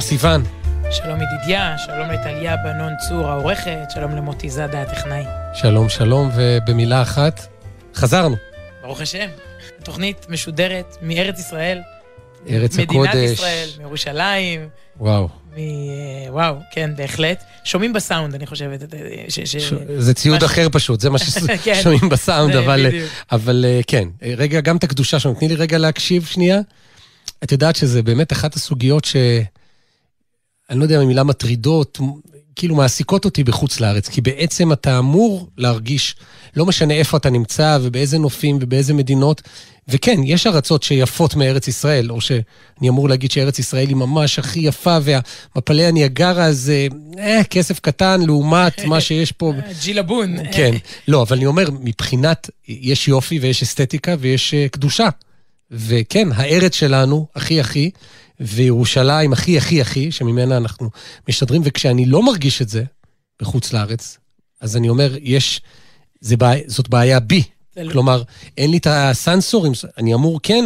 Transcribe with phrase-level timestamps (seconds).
[0.00, 0.42] שלום סיון.
[0.90, 5.24] שלום ידידיה, שלום לטליה בנון צור העורכת, שלום למוטי זאדה הטכנאי.
[5.54, 7.46] שלום, שלום, ובמילה אחת,
[7.94, 8.36] חזרנו.
[8.82, 9.26] ברוך השם,
[9.82, 11.80] תוכנית משודרת מארץ ישראל.
[12.50, 13.14] ארץ מדינת הקודש.
[13.14, 14.68] מדינת ישראל, מירושלים.
[15.00, 15.28] וואו.
[15.56, 15.60] מ...
[16.28, 17.44] וואו, כן, בהחלט.
[17.64, 18.80] שומעים בסאונד, אני חושבת.
[19.28, 19.40] ש...
[19.40, 19.56] ש...
[19.56, 19.72] ש...
[19.98, 20.42] זה ציוד מש...
[20.42, 21.18] אחר פשוט, זה מה
[21.64, 21.74] כן.
[21.74, 23.10] ששומעים בסאונד, זה אבל, בדיוק.
[23.32, 24.08] אבל אה, כן.
[24.36, 25.34] רגע, גם את הקדושה שלנו.
[25.34, 26.60] תני לי רגע להקשיב שנייה.
[27.44, 29.16] את יודעת שזה באמת אחת הסוגיות ש...
[30.70, 31.98] אני לא יודע אם המילה מטרידות,
[32.56, 36.16] כאילו מעסיקות אותי בחוץ לארץ, כי בעצם אתה אמור להרגיש,
[36.56, 39.42] לא משנה איפה אתה נמצא ובאיזה נופים ובאיזה מדינות,
[39.88, 44.60] וכן, יש ארצות שיפות מארץ ישראל, או שאני אמור להגיד שארץ ישראל היא ממש הכי
[44.60, 46.86] יפה, והמפלי הניאגרה זה
[47.18, 49.52] אה, כסף קטן לעומת מה שיש פה.
[49.82, 50.36] ג'ילבון.
[50.52, 50.74] כן,
[51.08, 55.08] לא, אבל אני אומר, מבחינת, יש יופי ויש אסתטיקה ויש uh, קדושה.
[55.70, 57.90] וכן, הארץ שלנו, הכי הכי,
[58.40, 60.90] וירושלים הכי הכי הכי, שממנה אנחנו
[61.28, 62.84] משדרים, וכשאני לא מרגיש את זה
[63.42, 64.18] בחוץ לארץ,
[64.60, 65.60] אז אני אומר, יש,
[66.20, 67.42] זה בעיה, זאת בעיה בי.
[67.76, 68.22] לא- כלומר,
[68.56, 70.64] אין לי את הסנסורים, אני אמור כן...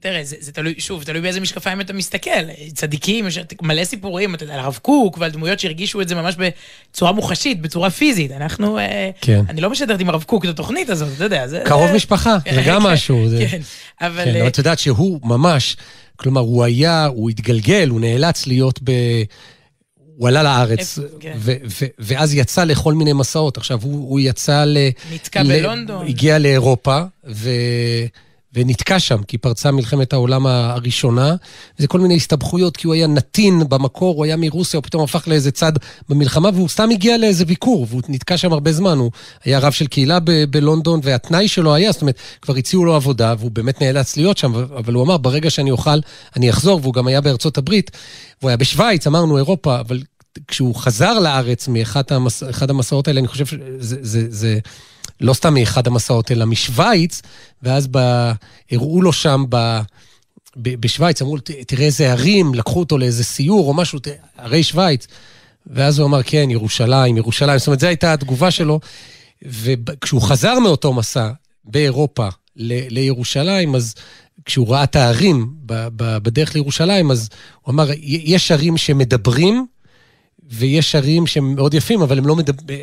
[0.00, 2.30] תראה, זה, זה תלוי, שוב, תלוי באיזה משקפיים אתה מסתכל.
[2.74, 6.34] צדיקים, יש מלא סיפורים, אתה יודע, על הרב קוק ועל דמויות שהרגישו את זה ממש
[6.38, 8.32] בצורה מוחשית, בצורה פיזית.
[8.32, 8.78] אנחנו,
[9.20, 9.42] כן.
[9.48, 11.46] אני לא משדרת עם הרב קוק את התוכנית הזאת, אתה יודע.
[11.46, 13.28] זה, קרוב משפחה, זה גם כן, משהו.
[13.28, 13.46] זה...
[13.50, 13.60] כן,
[14.00, 14.24] אבל...
[14.24, 15.76] כן, אבל את יודעת שהוא ממש,
[16.16, 18.90] כלומר, הוא היה, הוא התגלגל, הוא נאלץ להיות ב...
[20.16, 21.32] הוא עלה לארץ, כן.
[21.36, 23.56] ו- ו- ואז יצא לכל מיני מסעות.
[23.56, 24.78] עכשיו, הוא, הוא יצא ל...
[25.12, 26.06] נתקע ל- בלונדון.
[26.06, 27.50] הגיע לאירופה, ו...
[28.58, 31.34] ונתקע שם, כי פרצה מלחמת העולם הראשונה,
[31.78, 35.28] וזה כל מיני הסתבכויות, כי הוא היה נתין במקור, הוא היה מרוסיה, הוא פתאום הפך
[35.28, 35.72] לאיזה צד
[36.08, 39.10] במלחמה, והוא סתם הגיע לאיזה ביקור, והוא נתקע שם הרבה זמן, הוא
[39.44, 43.34] היה רב של קהילה ב- בלונדון, והתנאי שלו היה, זאת אומרת, כבר הציעו לו עבודה,
[43.38, 45.98] והוא באמת נאלץ להיות שם, אבל הוא אמר, ברגע שאני אוכל,
[46.36, 47.90] אני אחזור, והוא גם היה בארצות הברית,
[48.40, 50.02] והוא היה בשוויץ, אמרנו אירופה, אבל
[50.48, 52.42] כשהוא חזר לארץ מאחד המס...
[52.68, 53.96] המסעות האלה, אני חושב שזה...
[54.02, 54.58] זה, זה,
[55.20, 57.22] לא סתם מאחד המסעות, אלא משוויץ,
[57.62, 57.98] ואז ב...
[58.70, 59.80] הראו לו שם ב...
[60.56, 60.80] ב...
[60.80, 63.98] בשוויץ, אמרו לו, תראה איזה ערים, לקחו אותו לאיזה סיור או משהו,
[64.38, 65.06] ערי שוויץ.
[65.66, 67.58] ואז הוא אמר, כן, ירושלים, ירושלים.
[67.58, 68.80] זאת אומרת, זו הייתה התגובה שלו.
[69.42, 71.30] וכשהוא חזר מאותו מסע
[71.64, 72.80] באירופה ל...
[72.88, 73.94] לירושלים, אז
[74.44, 75.88] כשהוא ראה את הערים ב...
[75.96, 76.18] ב...
[76.18, 77.28] בדרך לירושלים, אז
[77.62, 79.66] הוא אמר, יש ערים שמדברים,
[80.50, 82.78] ויש ערים שהם מאוד יפים, אבל הם לא מדברים,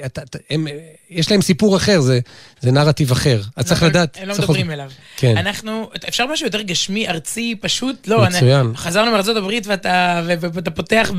[1.09, 2.19] יש להם סיפור אחר, זה,
[2.59, 3.41] זה נרטיב אחר.
[3.55, 4.17] אז צריך לדעת.
[4.21, 4.91] הם לא מדברים אליו.
[5.17, 5.37] כן.
[5.37, 8.07] אנחנו, אפשר משהו יותר גשמי, ארצי, פשוט?
[8.07, 8.65] לא, מצוין.
[8.65, 11.11] אני, חזרנו מארצות הברית ואתה, ואתה פותח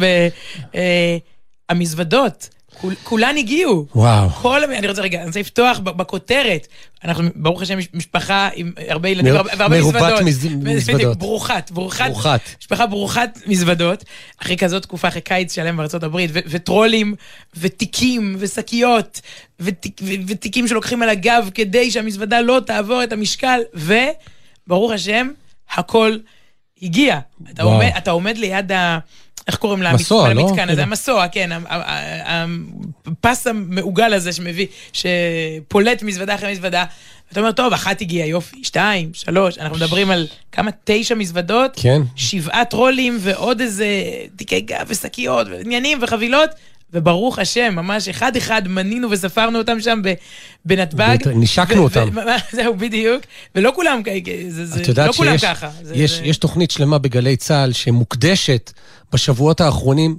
[1.72, 2.48] במזוודות.
[2.80, 3.86] כול, כולן הגיעו.
[3.94, 4.30] וואו.
[4.30, 6.66] כל, אני רוצה רגע, אני רוצה לפתוח בכותרת.
[7.04, 10.02] אנחנו, ברוך השם, משפחה עם הרבה ילדים מר, והרבה מזוודות.
[10.02, 10.22] מרובת
[10.76, 11.18] מזוודות.
[11.18, 12.04] ברוכת, ברוכת.
[12.10, 12.40] ברוכת.
[12.60, 14.04] משפחה ברוכת מזוודות.
[14.42, 17.14] אחרי כזאת תקופה, אחרי קיץ שלם בארצות הברית, ו- וטרולים,
[17.56, 19.20] ותיקים, ושקיות,
[19.60, 25.28] ותיק, ו- ותיקים שלוקחים על הגב כדי שהמזוודה לא תעבור את המשקל, וברוך השם,
[25.70, 26.16] הכל
[26.82, 27.18] הגיע.
[27.50, 28.98] אתה עומד, אתה עומד ליד ה...
[29.46, 29.94] איך קוראים לה?
[29.94, 30.42] מסוע, לא?
[30.42, 31.50] למתקן הזה, המסוע, כן,
[33.06, 36.84] הפס המעוגל הזה שמביא, שפולט מזוודה אחרי מזוודה.
[37.32, 40.70] אתה אומר, טוב, אחת הגיעה, יופי, שתיים, שלוש, אנחנו מדברים על כמה?
[40.84, 41.70] תשע מזוודות?
[41.82, 42.02] כן.
[42.16, 43.86] שבעה טרולים ועוד איזה
[44.36, 46.50] תיקי גב ושקיות ועניינים וחבילות.
[46.92, 50.02] וברוך השם, ממש אחד-אחד מנינו וספרנו אותם שם
[50.64, 51.16] בנתב"ג.
[51.34, 52.08] נשקנו אותם.
[52.56, 53.22] זהו, בדיוק.
[53.54, 54.02] ולא כולם,
[54.48, 55.70] זה, את יודעת לא שיש, ככה.
[56.38, 58.72] תוכנית שלמה בגלי צה"ל שמוקדשת
[59.12, 60.18] בשבועות האחרונים,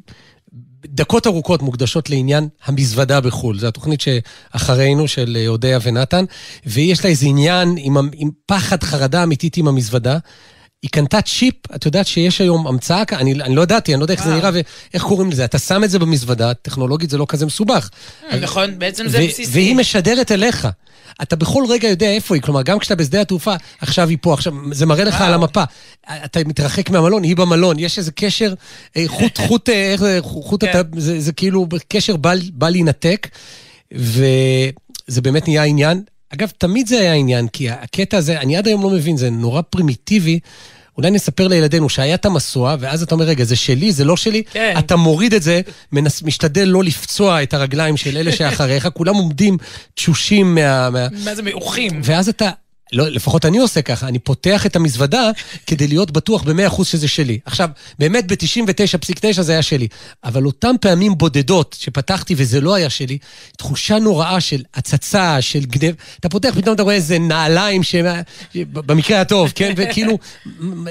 [0.86, 3.60] דקות ארוכות מוקדשות לעניין המזוודה בחו"ל.
[3.60, 6.26] זו התוכנית שאחרינו, של אודיה ונתן,
[6.66, 10.18] ויש לה איזה עניין עם, עם פחד, חרדה אמיתית עם המזוודה.
[10.84, 14.14] היא קנתה צ'יפ, את יודעת שיש היום המצאה, אני, אני לא ידעתי, אני לא יודע
[14.14, 15.46] איך זה נראה ואיך קוראים לזה.
[15.46, 17.90] אתה שם את זה במזוודה, טכנולוגית זה לא כזה מסובך.
[18.42, 19.52] נכון, בעצם זה בסיסי.
[19.54, 20.68] והיא משדרת אליך.
[21.22, 24.54] אתה בכל רגע יודע איפה היא, כלומר, גם כשאתה בשדה התעופה, עכשיו היא פה, עכשיו,
[24.72, 25.64] זה מראה לך על המפה.
[26.26, 28.54] אתה מתרחק מהמלון, היא במלון, יש איזה קשר,
[29.08, 32.16] חוט, חוט, איך זה, חוט, אתה, זה, זה כאילו קשר
[32.54, 33.28] בא להינתק,
[33.92, 36.02] וזה באמת נהיה עניין.
[36.34, 39.62] אגב, תמיד זה היה עניין, כי הקטע הזה, אני עד היום לא מבין, זה נורא
[39.62, 40.40] פרימיטיבי.
[40.98, 44.44] אולי נספר לילדינו שהיה את המסוע, ואז אתה אומר, רגע, זה שלי, זה לא שלי,
[44.52, 44.76] כן.
[44.80, 45.62] אתה מוריד את זה,
[45.92, 49.58] מנס, משתדל לא לפצוע את הרגליים של אלה שאחריך, כולם עומדים
[49.96, 50.90] תשושים מה...
[51.24, 52.02] מה זה מעוכים?
[52.04, 52.50] ואז אתה,
[52.94, 55.32] לא, לפחות אני עושה ככה, אני פותח את המזוודה
[55.68, 57.40] כדי להיות בטוח ב-100% שזה שלי.
[57.46, 57.70] עכשיו,
[58.00, 59.88] באמת ב-99.9 זה היה שלי,
[60.24, 63.18] אבל אותן פעמים בודדות שפתחתי וזה לא היה שלי,
[63.58, 67.96] תחושה נוראה של הצצה, של גנב, אתה פותח, פתאום אתה רואה איזה נעליים, ש...
[68.56, 69.74] במקרה הטוב, כן?
[69.78, 70.18] וכאילו,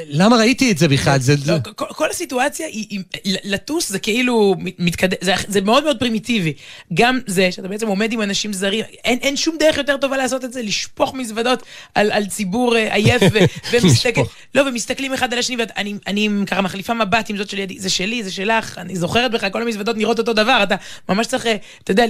[0.08, 1.20] למה ראיתי את זה בכלל?
[1.20, 1.34] זה...
[1.46, 2.86] לא, כל, כל הסיטואציה היא,
[3.24, 6.52] היא, לטוס זה כאילו מתקדם, זה, זה מאוד מאוד פרימיטיבי.
[6.94, 10.44] גם זה שאתה בעצם עומד עם אנשים זרים, אין, אין שום דרך יותר טובה לעשות
[10.44, 11.62] את זה, לשפוך מזוודות.
[11.94, 13.38] על, על ציבור אה, עייף, ו,
[13.72, 14.20] ומסתכל,
[14.54, 18.22] לא, ומסתכלים אחד על השני, ואני אני ככה מחליפה מבט עם זאת שלי, זה שלי,
[18.22, 20.74] זה שלך, אני זוכרת בך, כל המזוודות נראות אותו דבר, אתה
[21.08, 22.04] ממש צריך, אה, אתה יודע,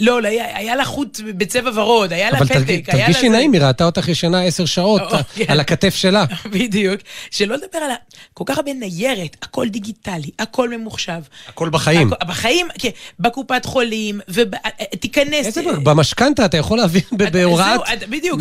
[0.00, 2.72] לא, לא היה, היה לה חוט בצבע ורוד, היה לה פתק, היה לה...
[2.92, 5.02] אבל תרגישי נעים, היא ראתה אותך ישנה עשר שעות
[5.34, 5.44] כן.
[5.48, 6.24] על הכתף שלה.
[6.52, 7.00] בדיוק.
[7.30, 7.94] שלא לדבר על ה...
[8.34, 11.20] כל כך הרבה ניירת, הכל דיגיטלי, הכל ממוחשב.
[11.48, 12.10] הכל בחיים.
[12.26, 12.90] בחיים, כן,
[13.20, 15.46] בקופת חולים, ותיכנס...
[15.46, 17.02] איזה, במשכנתה אתה יכול להביא
[17.32, 17.80] בהוראת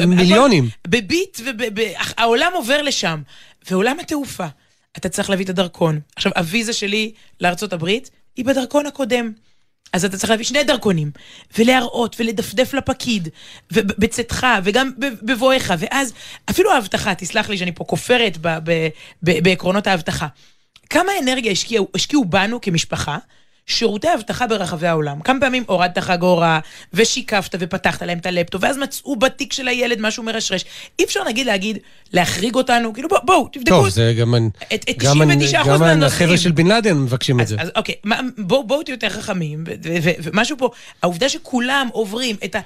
[0.07, 0.64] מיליונים.
[0.87, 1.39] בביט,
[1.75, 3.21] והעולם עובר לשם.
[3.71, 4.47] ועולם התעופה,
[4.97, 5.99] אתה צריך להביא את הדרכון.
[6.15, 9.31] עכשיו, הוויזה שלי לארצות הברית היא בדרכון הקודם.
[9.93, 11.11] אז אתה צריך להביא שני דרכונים,
[11.57, 13.29] ולהראות, ולדפדף לפקיד,
[13.71, 16.13] בצאתך, וגם בבואך, ואז
[16.49, 18.37] אפילו האבטחה, תסלח לי שאני פה כופרת
[19.21, 20.27] בעקרונות האבטחה.
[20.89, 23.17] כמה אנרגיה השקיעו, השקיעו בנו כמשפחה,
[23.67, 25.21] שירותי אבטחה ברחבי העולם.
[25.21, 26.59] כמה פעמים הורדת חגורה,
[26.93, 30.65] ושיקפת ופתחת להם את הלפטופ, ואז מצאו בתיק של הילד משהו מרשרש.
[30.99, 31.77] אי אפשר נגיד להגיד,
[32.13, 33.69] להחריג אותנו, כאילו בואו, בוא, תבדקו.
[33.69, 34.35] טוב, זה גם...
[34.73, 35.79] את, את גם 99% מהנושאים.
[35.79, 37.55] גם החבר'ה של בן לאדן מבקשים את זה.
[37.59, 37.95] אז אוקיי,
[38.37, 39.63] בואו בוא תהיו יותר חכמים,
[40.23, 40.69] ומשהו פה,
[41.03, 42.59] העובדה שכולם עוברים את ה...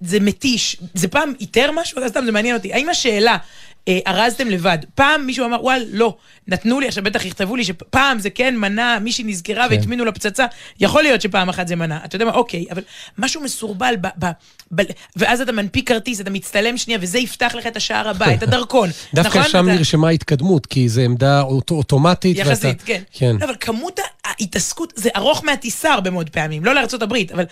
[0.00, 2.08] זה מתיש, זה פעם איתר משהו?
[2.08, 2.72] סתם, זה מעניין אותי.
[2.72, 3.36] האם השאלה...
[3.88, 4.78] אה, ארזתם לבד.
[4.94, 6.16] פעם מישהו אמר, וואל, לא,
[6.48, 9.74] נתנו לי, עכשיו בטח יכתבו לי שפעם זה כן מנה, מישהי נזכרה כן.
[9.74, 10.46] והטמינו לה פצצה,
[10.80, 11.98] יכול להיות שפעם אחת זה מנה.
[12.04, 12.82] אתה יודע מה, אוקיי, אבל
[13.18, 14.26] משהו מסורבל, ב, ב,
[14.74, 14.82] ב,
[15.16, 18.88] ואז אתה מנפיק כרטיס, אתה מצטלם שנייה, וזה יפתח לך את השער הבא, את הדרכון.
[19.14, 19.50] דווקא נכון?
[19.50, 19.76] שם אתה...
[19.76, 22.36] נרשמה התקדמות, כי זו עמדה אוט, אוטומטית.
[22.36, 22.84] יחסית, ואתה...
[22.84, 23.02] כן.
[23.12, 23.36] כן.
[23.40, 27.44] לא, אבל כמות ההתעסקות, זה ארוך מהטיסה הרבה מאוד פעמים, לא לארצות הברית, אבל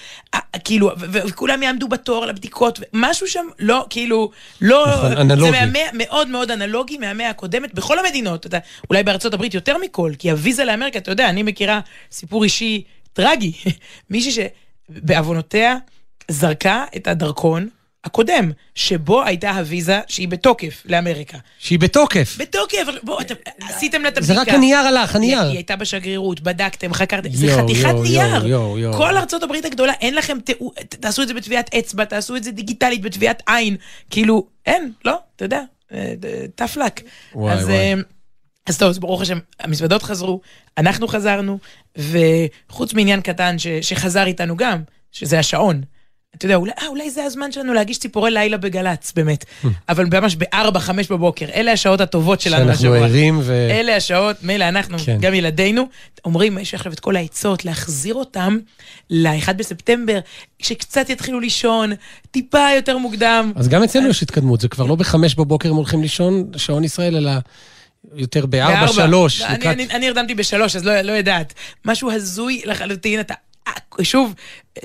[0.64, 4.31] כאילו, וכולם יעמדו בתור לבדיקות, משהו שם לא, כאילו,
[4.61, 4.87] לא...
[4.87, 5.28] נכון.
[5.40, 5.50] זה
[5.93, 8.59] מאוד מאוד אנלוגי מהמאה הקודמת, בכל המדינות, אתה,
[8.91, 11.81] אולי בארצות הברית יותר מכל, כי הוויזה לאמריקה, אתה יודע, אני מכירה
[12.13, 12.83] סיפור אישי
[13.13, 13.53] טרגי,
[14.11, 14.49] מישהי
[14.91, 15.77] שבעוונותיה
[16.29, 17.69] זרקה את הדרכון.
[18.05, 21.39] הקודם, שבו הייתה הוויזה שהיא בתוקף לאמריקה.
[21.59, 22.37] שהיא בתוקף.
[22.39, 24.35] בתוקף, בואו, אתם עשיתם לה את הבדיקה.
[24.35, 25.43] זה רק הנייר הלך, הנייר.
[25.43, 28.47] היא הייתה בשגרירות, בדקתם, חקרתם, זה חתיכת נייר.
[28.47, 28.93] יו, יו.
[28.93, 30.39] כל ארצות הברית הגדולה, אין לכם,
[30.89, 33.77] תעשו את זה בטביעת אצבע, תעשו את זה דיגיטלית בטביעת עין.
[34.11, 35.61] כאילו, אין, לא, אתה יודע,
[36.61, 37.03] tough luck.
[37.35, 37.77] וואי, אז, וואי.
[37.77, 37.94] אה,
[38.67, 40.41] אז טוב, אז ברוך השם, המזוודות חזרו,
[40.79, 41.59] אנחנו חזרנו,
[41.99, 45.83] וחוץ מעניין קטן ש, שחזר איתנו גם, שזה השעון.
[46.37, 49.44] אתה יודע, אולי, אה, אולי זה הזמן שלנו להגיש ציפורי לילה בגל"צ, באמת.
[49.88, 51.46] אבל ממש ב-4, 5 בבוקר.
[51.55, 52.99] אלה השעות הטובות שלנו השבוע.
[52.99, 53.69] שאנחנו ערים ו...
[53.70, 55.19] אלה השעות, מילא אנחנו, כן.
[55.20, 55.88] גם ילדינו,
[56.25, 58.58] אומרים, יש עכשיו את כל העצות, להחזיר אותם
[59.11, 60.19] ל-1 בספטמבר,
[60.58, 61.93] כשקצת יתחילו לישון,
[62.31, 63.52] טיפה יותר מוקדם.
[63.56, 67.17] אז גם אצלנו יש התקדמות, זה כבר לא ב-5 בבוקר הם הולכים לישון, שעון ישראל,
[67.17, 67.32] אלא...
[68.14, 69.43] יותר בארבע, שלוש.
[69.43, 71.55] אני, אני, אני הרדמתי בשלוש, אז לא, לא יודעת.
[71.85, 73.35] משהו הזוי לחלוטין, אתה
[74.03, 74.35] שוב,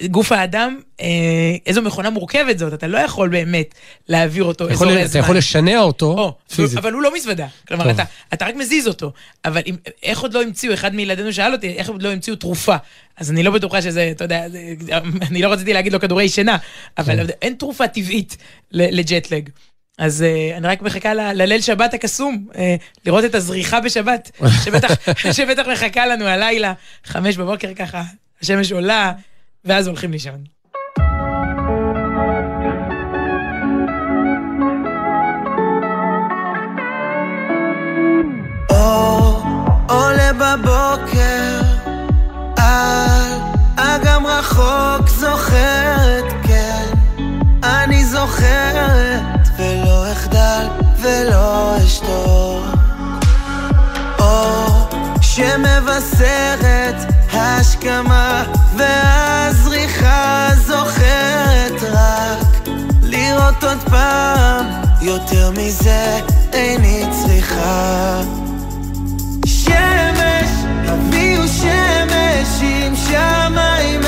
[0.06, 1.06] גוף האדם, אה,
[1.66, 3.76] איזו מכונה מורכבת זאת, אתה לא יכול באמת
[4.10, 5.06] להעביר אותו אזורי זמן.
[5.06, 6.78] אתה יכול לשנע אותו או, פיזית.
[6.78, 7.48] אבל הוא לא מזוודה.
[7.68, 8.04] כלומר, אתה,
[8.34, 9.12] אתה רק מזיז אותו.
[9.46, 12.76] אבל אם, איך עוד לא המציאו, אחד מילדינו שאל אותי, איך עוד לא המציאו תרופה?
[13.18, 14.60] אז אני לא בטוחה שזה, אתה יודע, זה,
[15.30, 16.58] אני לא רציתי להגיד לו כדורי שינה,
[16.98, 17.34] אבל כן.
[17.42, 18.38] אין תרופה טבעית
[18.72, 19.50] לג'טלג.
[19.98, 22.56] אז uh, אני רק מחכה ל- לליל שבת הקסום, uh,
[23.06, 24.32] לראות את הזריחה בשבת,
[24.64, 24.92] שבטח,
[25.38, 28.04] שבטח מחכה לנו הלילה, חמש בבוקר ככה,
[28.42, 29.12] השמש עולה,
[29.66, 30.58] ואז הולכים לישון.
[40.40, 41.62] בבוקר,
[42.58, 43.32] על
[43.76, 46.86] אגם רחוק זוכרת, כן,
[47.64, 50.68] אני זוכרת, ולא אחדל
[51.02, 52.66] ולא אשתוק.
[54.20, 54.90] אור
[55.22, 56.97] שמבשרת
[57.48, 58.44] ההשכמה
[58.78, 62.68] והזריחה זוכרת רק
[63.04, 64.66] לראות עוד פעם,
[65.02, 66.20] יותר מזה
[66.54, 68.22] איני צריכה.
[69.46, 70.50] שמש,
[70.88, 74.02] הביאו שמש עם שמיים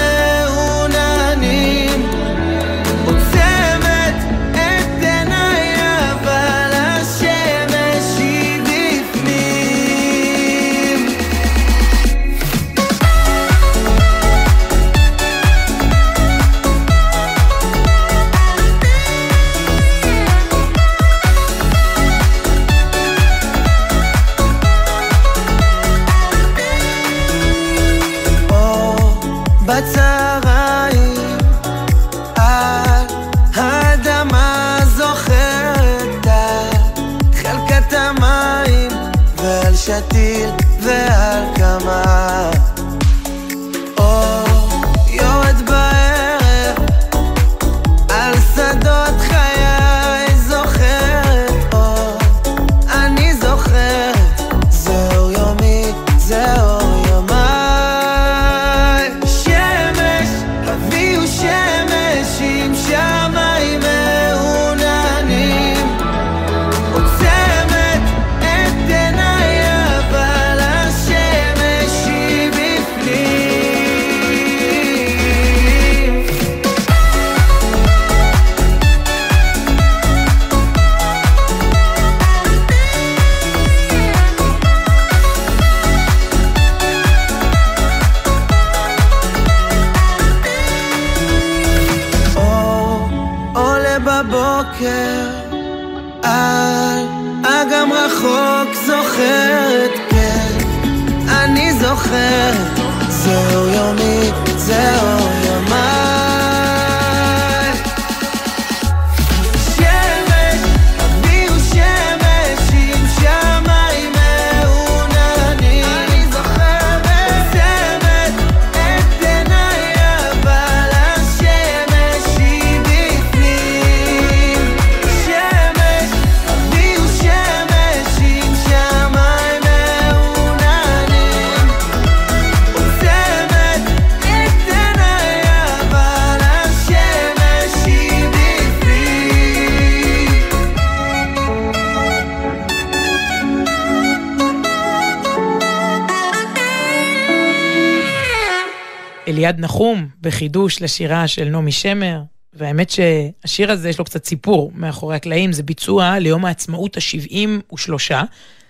[149.49, 152.21] אליעד נחום בחידוש לשירה של נעמי שמר,
[152.53, 158.13] והאמת שהשיר הזה יש לו קצת סיפור מאחורי הקלעים, זה ביצוע ליום העצמאות ה-73,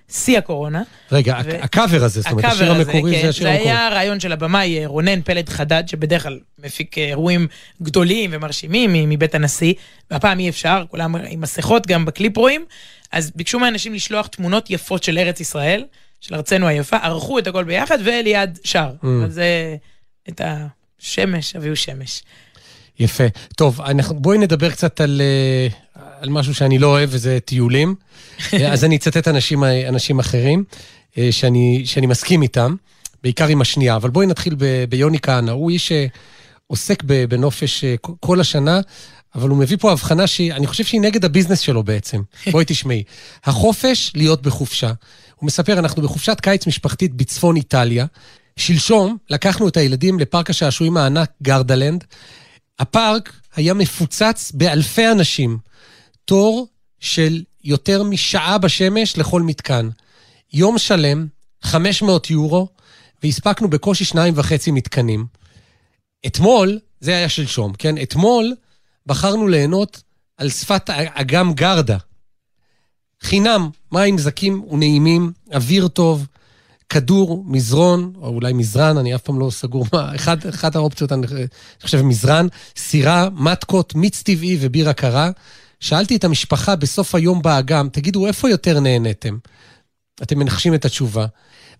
[0.10, 0.84] שיא הקורונה.
[1.12, 3.72] רגע, ו- הקאבר הזה, זאת אומרת, השיר הזה, המקורי כן, זה השיר זה המקורי.
[3.72, 7.48] היה רעיון של הבמאי אה, רונן פלד חדד, שבדרך כלל מפיק אה, אירועים
[7.82, 9.74] גדולים ומרשימים מבית הנשיא,
[10.12, 12.66] והפעם אי אפשר, כולם עם מסכות, גם בקליפ רואים,
[13.12, 15.86] אז ביקשו מהאנשים לשלוח תמונות יפות של ארץ ישראל,
[16.22, 18.90] של ארצנו היפה, ערכו את הכל ביחד, ואליעד שר.
[19.04, 19.08] Mm.
[19.26, 19.76] אז זה
[20.30, 20.42] את
[21.02, 22.24] השמש, אביהו שמש.
[23.00, 23.24] יפה.
[23.58, 25.68] טוב, אנחנו, בואי נדבר קצת על, אה,
[26.22, 27.96] על משהו שאני לא אוהב, וזה טיולים.
[28.72, 30.64] אז אני אצטט אנשים, אנשים אחרים
[31.18, 32.76] אה, שאני, שאני מסכים איתם,
[33.24, 33.96] בעיקר עם השנייה.
[33.96, 35.52] אבל בואי נתחיל ב, ביוני כהנא.
[35.52, 35.92] הוא איש
[36.68, 38.80] שעוסק בנופש אה, כל- כל השנה,
[39.36, 42.22] אבל הוא מביא פה הבחנה שאני חושב שהיא נגד הביזנס שלו בעצם.
[42.52, 43.04] בואי תשמעי.
[43.44, 44.92] החופש להיות בחופשה.
[45.36, 48.06] הוא מספר, אנחנו בחופשת קיץ משפחתית בצפון איטליה.
[48.60, 52.04] שלשום לקחנו את הילדים לפארק השעשועים הענק גרדלנד.
[52.80, 55.58] הפארק היה מפוצץ באלפי אנשים.
[56.26, 56.68] תור
[57.00, 59.90] של יותר משעה בשמש לכל מתקן.
[60.54, 61.28] יום שלם,
[61.62, 62.68] 500 יורו,
[63.24, 65.26] והספקנו בקושי שניים וחצי מתקנים.
[66.26, 67.96] אתמול, זה היה שלשום, כן?
[68.02, 68.56] אתמול
[69.06, 70.02] בחרנו ליהנות
[70.38, 71.98] על שפת אגם גרדה.
[73.22, 76.28] חינם, מים זקים ונעימים, אוויר טוב,
[76.90, 81.28] כדור, מזרון, או אולי מזרן, אני אף פעם לא סגור מה, אחד, אחת האופציות, אני
[81.82, 85.32] חושב מזרן, סירה, מתקות, מיץ טבעי ובירה קרה.
[85.80, 89.38] שאלתי את המשפחה בסוף היום באגם, תגידו, איפה יותר נהניתם?
[90.24, 91.26] אתם מנחשים את התשובה.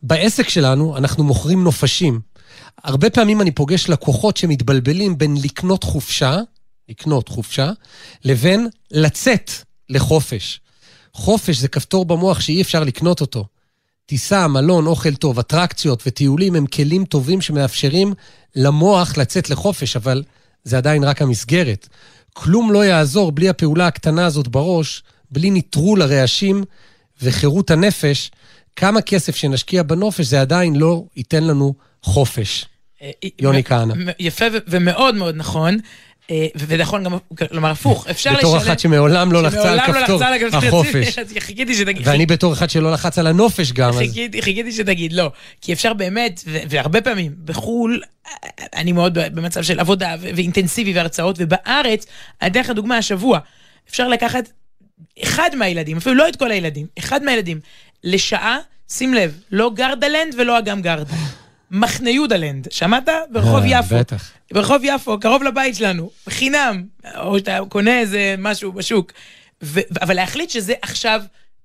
[0.04, 2.20] בעסק שלנו אנחנו מוכרים נופשים.
[2.84, 6.38] הרבה פעמים אני פוגש לקוחות שמתבלבלים בין לקנות חופשה,
[6.90, 7.72] לקנות חופשה,
[8.26, 9.52] לבין לצאת
[9.90, 10.60] לחופש.
[11.14, 13.46] חופש זה כפתור במוח שאי אפשר לקנות אותו.
[14.10, 18.14] טיסה, מלון, אוכל טוב, אטרקציות וטיולים הם כלים טובים שמאפשרים
[18.56, 20.24] למוח לצאת לחופש, אבל
[20.64, 21.88] זה עדיין רק המסגרת.
[22.34, 26.64] כלום לא יעזור בלי הפעולה הקטנה הזאת בראש, בלי נטרול הרעשים
[27.22, 28.32] וחירות הנפש.
[28.76, 31.74] כמה כסף שנשקיע בנופש זה עדיין לא ייתן לנו
[32.04, 32.66] חופש.
[33.40, 33.94] יוני כהנא.
[34.20, 35.78] יפה ומאוד מאוד נכון.
[36.32, 37.18] אה, ונכון גם,
[37.50, 38.40] כלומר הפוך, אפשר לשלם...
[38.40, 40.24] בתור אחת שמעולם לא לחצה על לא כפתור.
[40.52, 41.20] החופש.
[41.40, 42.08] חיכיתי שתגיד.
[42.08, 43.94] ואני בתור אחד שלא לחץ על הנופש גם.
[44.42, 45.32] חיכיתי, שתגיד, לא.
[45.62, 48.02] כי אפשר באמת, והרבה פעמים, בחו"ל,
[48.76, 52.06] אני מאוד במצב של עבודה ואינטנסיבי והרצאות, ובארץ,
[52.42, 53.40] אני אתן לך דוגמה השבוע,
[53.90, 54.50] אפשר לקחת
[55.24, 57.60] אחד מהילדים, אפילו לא את כל הילדים, אחד מהילדים,
[58.04, 58.58] לשעה,
[58.90, 61.14] שים לב, לא גרדלנד ולא אגם גרדה.
[61.72, 63.10] מחנה יהודלנד, שמעת?
[63.32, 63.96] ברחוב אה, יפו.
[63.96, 64.32] בטח.
[64.54, 66.84] ברחוב יפו, קרוב לבית שלנו, חינם,
[67.16, 69.12] או שאתה קונה איזה משהו בשוק.
[69.64, 71.22] ו- אבל להחליט שזה עכשיו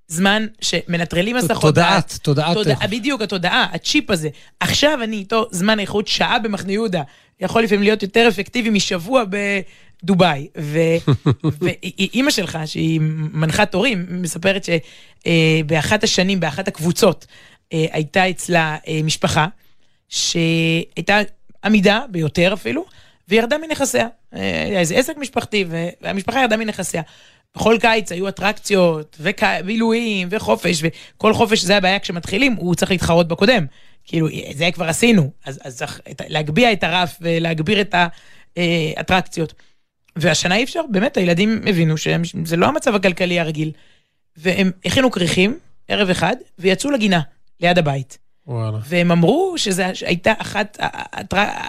[0.08, 1.61] זמן שמנטרלים מסכות.
[1.61, 2.54] תודעת, תודעת.
[2.54, 4.28] תודעה, בדיוק, התודעה, הצ'יפ הזה.
[4.61, 7.02] עכשיו אני איתו זמן איכות, שעה במחנה יהודה.
[7.40, 9.25] יכול לפעמים להיות יותר אפקטיבי משבוע
[10.02, 10.49] בדובאי.
[10.56, 13.00] ואימא שלך, שהיא
[13.32, 17.26] מנחת הורים, מספרת שבאחת השנים, באחת הקבוצות,
[17.73, 19.46] אה, הייתה אצלה אה, משפחה,
[20.08, 21.18] שהייתה
[21.64, 22.84] עמידה ביותר אפילו,
[23.28, 24.08] וירדה מנכסיה.
[24.34, 25.64] אה, היה איזה עסק משפחתי,
[26.02, 27.02] והמשפחה ירדה מנכסיה.
[27.56, 33.66] בכל קיץ היו אטרקציות, ובילויים, וחופש, וכל חופש זה הבעיה כשמתחילים, הוא צריך להתחרות בקודם.
[34.04, 37.94] כאילו, זה כבר עשינו, אז, אז צריך להגביה את הרף ולהגביר את
[38.56, 39.54] האטרקציות.
[40.16, 43.73] והשנה אי אפשר, באמת, הילדים הבינו שזה לא המצב הכלכלי הרגיל.
[44.37, 45.58] והם הכינו כריכים,
[45.88, 47.20] ערב אחד, ויצאו לגינה,
[47.61, 48.18] ליד הבית.
[48.46, 48.78] וואלה.
[48.88, 50.78] והם אמרו שזו הייתה אחת,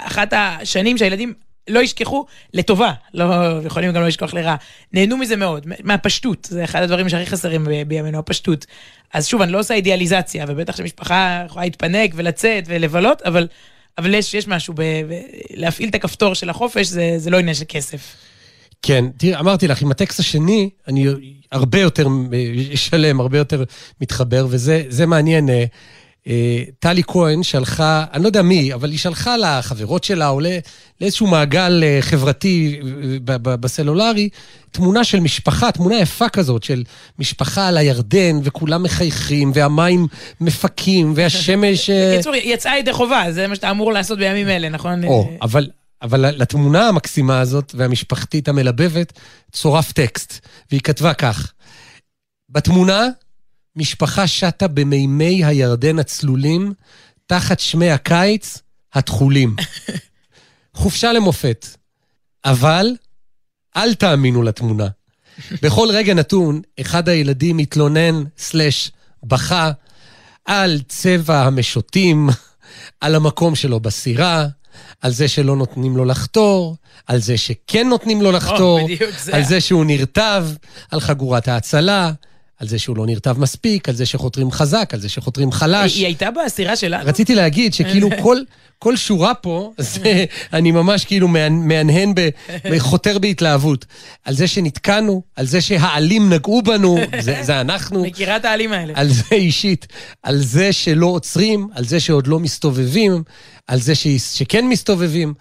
[0.06, 1.34] אחת השנים שהילדים
[1.68, 3.26] לא ישכחו לטובה, לא
[3.66, 4.56] יכולים גם לא לשכוח לרעה.
[4.94, 8.66] נהנו מזה מאוד, מהפשטות, זה אחד הדברים שהכי חסרים בימינו, הפשטות.
[9.14, 13.48] אז שוב, אני לא עושה אידיאליזציה, ובטח שמשפחה יכולה להתפנק ולצאת ולבלות, אבל,
[13.98, 15.22] אבל יש, יש משהו, ב, ב,
[15.54, 18.16] להפעיל את הכפתור של החופש, זה, זה לא עניין של כסף.
[18.82, 21.06] כן, תראי, אמרתי לך, עם הטקסט השני, אני
[21.52, 22.08] הרבה יותר
[22.76, 23.64] שלם, הרבה יותר
[24.02, 25.50] מתחבר, וזה מעניין.
[26.28, 30.40] אה, טלי כהן שלחה, אני לא יודע מי, אבל היא שלחה לחברות שלה או
[31.02, 32.80] לאיזשהו מעגל אה, חברתי
[33.30, 34.30] אה, בסלולרי,
[34.72, 36.84] תמונה של משפחה, תמונה יפה כזאת של
[37.20, 40.08] משפחה על הירדן, וכולם מחייכים, והמים
[40.42, 41.90] מפקים, והשמש...
[41.90, 45.04] בקיצור, יצאה ידי חובה, זה מה שאתה אמור לעשות בימים אלה, נכון?
[45.04, 45.68] או, אבל...
[46.02, 49.14] אבל לתמונה המקסימה הזאת והמשפחתית המלבבת
[49.52, 51.54] צורף טקסט, והיא כתבה כך:
[52.50, 53.08] בתמונה
[53.76, 56.74] משפחה שטה במימי הירדן הצלולים,
[57.28, 58.62] תחת שמי הקיץ
[58.94, 59.56] התכולים.
[60.74, 61.66] חופשה למופת.
[62.46, 62.96] אבל
[63.76, 64.88] אל תאמינו לתמונה.
[65.62, 68.92] בכל רגע נתון, אחד הילדים מתלונן, סלש,
[69.24, 69.72] בכה,
[70.46, 72.30] על צבע המשוטים,
[73.02, 74.48] על המקום שלו בסירה,
[75.02, 76.76] על זה שלא נותנים לו לחתור,
[77.08, 79.36] על זה שכן נותנים לו לחתור, או, בדיוק זה.
[79.36, 80.48] על זה שהוא נרטב,
[80.92, 82.12] על חגורת ההצלה,
[82.60, 85.96] על זה שהוא לא נרטב מספיק, על זה שחותרים חזק, על זה שחותרים חלש.
[85.96, 87.10] היא הייתה בסירה שלנו?
[87.10, 88.38] רציתי להגיד שכאילו כל,
[88.80, 92.14] כל שורה פה, זה, אני ממש כאילו מהנהן,
[92.78, 93.86] חותר בהתלהבות.
[94.24, 98.04] על זה שנתקענו, על זה שהעלים נגעו בנו, זה, זה אנחנו.
[98.04, 98.94] מכירה את העלים האלה.
[98.96, 99.88] על זה אישית,
[100.24, 103.24] על זה שלא עוצרים, על זה שעוד לא מסתובבים,
[103.68, 105.34] על זה ש, שכן מסתובבים.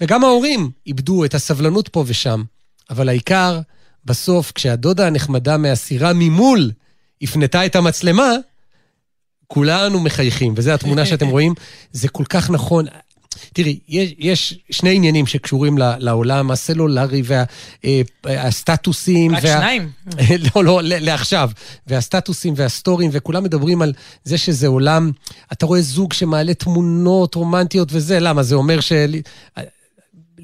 [0.00, 2.42] וגם ההורים איבדו את הסבלנות פה ושם.
[2.90, 3.60] אבל העיקר,
[4.04, 6.70] בסוף, כשהדודה הנחמדה מהסירה ממול
[7.22, 8.32] הפנתה את המצלמה,
[9.46, 11.54] כולנו מחייכים, וזו התמונה שאתם רואים,
[11.92, 12.86] זה כל כך נכון.
[13.52, 17.22] תראי, יש, יש שני עניינים שקשורים לעולם הסלולרי
[18.24, 19.34] והסטטוסים.
[19.34, 19.48] רק וה...
[19.50, 19.90] שניים?
[20.54, 21.50] לא, לא, לעכשיו.
[21.86, 23.92] והסטטוסים והסטורים, וכולם מדברים על
[24.24, 25.10] זה שזה עולם,
[25.52, 28.42] אתה רואה זוג שמעלה תמונות רומנטיות וזה, למה?
[28.42, 28.92] זה אומר ש...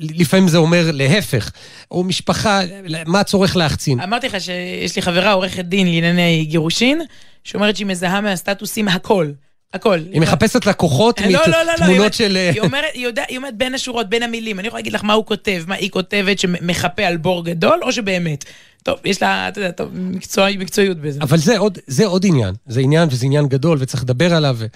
[0.00, 1.50] לפעמים זה אומר להפך,
[1.90, 2.60] או משפחה,
[3.06, 4.00] מה הצורך להחצין?
[4.00, 7.00] אמרתי לך שיש לי חברה עורכת דין לענייני גירושין,
[7.44, 9.30] שאומרת שהיא מזהה מהסטטוסים הכל.
[9.74, 9.98] הכל.
[10.12, 12.36] היא מחפשת לקוחות לא, לא, לא, מתמונות של...
[12.52, 14.58] היא אומרת, היא יודעת, היא אומרת בין השורות, בין המילים.
[14.58, 17.92] אני יכולה להגיד לך מה הוא כותב, מה היא כותבת שמחפה על בור גדול, או
[17.92, 18.44] שבאמת.
[18.82, 21.20] טוב, יש לה, אתה יודע, טוב, מקצוע, מקצועיות בזה.
[21.22, 22.54] אבל זה עוד, זה עוד עניין.
[22.66, 24.66] זה עניין, וזה עניין גדול, וצריך לדבר עליו, ו,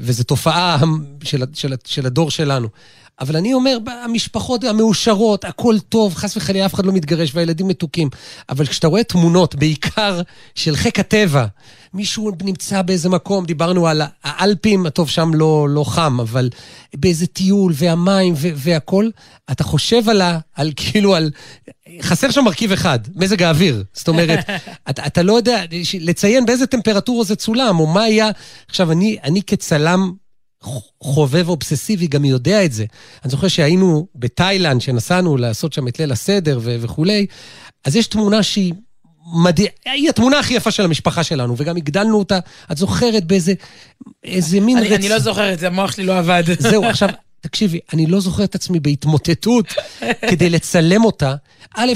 [0.00, 0.78] וזו תופעה
[1.24, 2.68] של, של, של הדור שלנו.
[3.20, 8.08] אבל אני אומר, המשפחות המאושרות, הכל טוב, חס וחלילה, אף אחד לא מתגרש והילדים מתוקים.
[8.48, 10.20] אבל כשאתה רואה תמונות, בעיקר
[10.54, 11.46] של חיק הטבע,
[11.94, 16.50] מישהו נמצא באיזה מקום, דיברנו על האלפים, טוב, שם לא, לא חם, אבל
[16.96, 19.10] באיזה טיול, והמים והכול,
[19.50, 21.30] אתה חושב על, ה, על כאילו, על...
[22.00, 23.84] חסר שם מרכיב אחד, מזג האוויר.
[23.92, 24.38] זאת אומרת,
[24.90, 25.62] אתה, אתה לא יודע
[26.00, 28.30] לציין באיזה טמפרטורה זה צולם, או מה היה...
[28.68, 30.12] עכשיו, אני, אני כצלם
[31.02, 32.84] חובב אובססיבי גם יודע את זה.
[33.24, 37.26] אני זוכר שהיינו בתאילנד, שנסענו לעשות שם את ליל הסדר ו- וכולי,
[37.84, 38.74] אז יש תמונה שהיא
[39.34, 42.38] מדהים, היא התמונה הכי יפה של המשפחה שלנו, וגם הגדלנו אותה,
[42.72, 43.54] את זוכרת באיזה
[44.24, 44.92] איזה מין אני, רצ...
[44.92, 46.42] אני לא זוכרת, זה המוח שלי לא עבד.
[46.58, 47.08] זהו, עכשיו,
[47.40, 49.66] תקשיבי, אני לא זוכר את עצמי בהתמוטטות
[50.30, 51.34] כדי לצלם אותה.
[51.76, 51.92] א',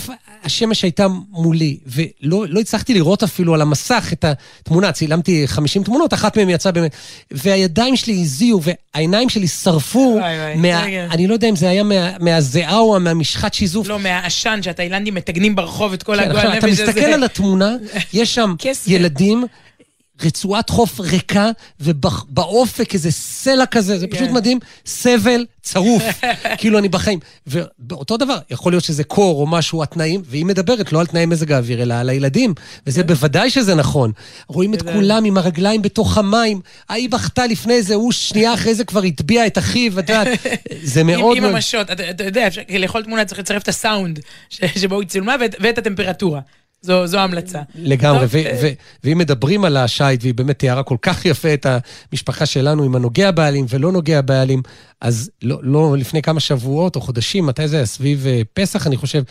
[0.46, 4.92] השמש הייתה מולי, ולא לא הצלחתי לראות אפילו על המסך את התמונה.
[4.92, 6.94] צילמתי 50 תמונות, אחת מהן יצאה באמת.
[7.30, 10.20] והידיים שלי הזיעו, והעיניים שלי שרפו.
[10.56, 13.88] מה, אני לא יודע אם זה היה מה, מהזיעה או מהמשחת שיזוף.
[13.88, 16.82] לא, מהעשן שהתאילנדים מתגנים ברחוב את כל כן, הגועל נפש הזה.
[16.82, 17.76] אתה מסתכל על התמונה,
[18.12, 18.54] יש שם
[18.86, 19.44] ילדים
[20.22, 21.50] רצועת חוף ריקה,
[21.80, 24.34] ובאופק איזה סלע כזה, זה פשוט כן.
[24.34, 26.02] מדהים, סבל צרוף,
[26.58, 27.18] כאילו אני בחיים.
[27.46, 31.52] ואותו דבר, יכול להיות שזה קור או משהו, התנאים, והיא מדברת לא על תנאי מזג
[31.52, 32.54] האוויר, אלא על הילדים,
[32.86, 33.06] וזה כן.
[33.06, 34.12] בוודאי שזה נכון.
[34.48, 35.00] רואים את בוודאי.
[35.00, 39.46] כולם עם הרגליים בתוך המים, ההיא בכתה לפני זה, הוא שנייה אחרי זה כבר הטביע
[39.46, 40.28] את אחיו, את יודעת,
[40.82, 41.36] זה מאוד...
[41.36, 46.40] עם המשות, אתה יודע, לכל תמונה צריך לצרף את הסאונד שבו היא צילמה ואת הטמפרטורה.
[46.86, 47.62] זו זו ההמלצה.
[47.74, 48.72] לגמרי, טוב, ו- אה, ו-
[49.04, 51.66] ואם מדברים על השייט, והיא באמת תיארה כל כך יפה את
[52.12, 54.62] המשפחה שלנו עם הנוגע בעלים ולא נוגע בעלים,
[55.00, 57.86] אז לא, לא לפני כמה שבועות או חודשים, מתי זה היה?
[57.86, 59.22] סביב אה, פסח, אני חושב,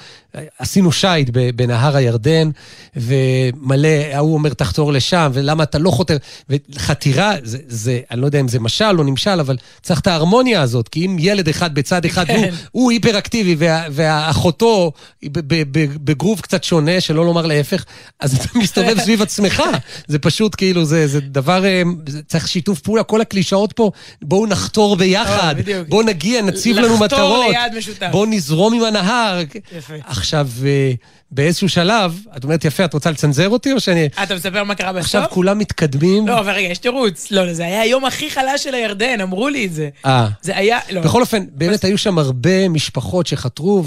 [0.59, 2.49] עשינו שייט בנהר הירדן,
[2.95, 6.17] ומלא, ההוא אומר תחתור לשם, ולמה אתה לא חותר,
[6.49, 10.61] וחתירה, זה, זה, אני לא יודע אם זה משל או נמשל, אבל צריך את ההרמוניה
[10.61, 12.33] הזאת, כי אם ילד אחד בצד אחד, כן.
[12.41, 14.91] והוא הוא היפראקטיבי, וה, ואחותו
[15.25, 17.85] ב- בגרוב קצת שונה, שלא לומר להפך,
[18.19, 19.63] אז אתה מסתובב סביב עצמך.
[20.07, 24.45] זה פשוט כאילו, זה, זה דבר, אה, זה, צריך שיתוף פעולה, כל הקלישאות פה, בואו
[24.45, 25.83] נחתור ביחד, אה.
[25.83, 27.49] בואו נגיע, נציב לנו לחתור מטרות.
[27.49, 28.07] ליעד משותף.
[28.11, 29.39] בואו נזרום עם הנהר.
[29.77, 29.93] יפה.
[30.07, 30.93] עכשיו, אה,
[31.35, 34.09] באיזשהו שלב, את אומרת, יפה, את רוצה לצנזר אותי או שאני...
[34.17, 35.05] אה, אתה מספר מה קרה בסוף?
[35.05, 36.27] עכשיו כולם מתקדמים.
[36.27, 37.31] לא, אבל רגע, יש תירוץ.
[37.31, 39.89] לא, זה היה היום הכי חלש של הירדן, אמרו לי את זה.
[40.05, 40.27] אה.
[40.41, 41.01] זה היה, לא.
[41.01, 43.83] בכל אופן, באמת היו שם הרבה משפחות שחתרו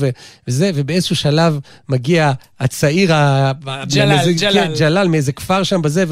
[0.47, 1.59] וזה, ובאיזשהו שלב
[1.89, 3.53] מגיע הצעיר, ה-
[3.95, 4.19] ג'לאל.
[4.41, 6.05] כן, ג'לאל מאיזה כפר שם בזה,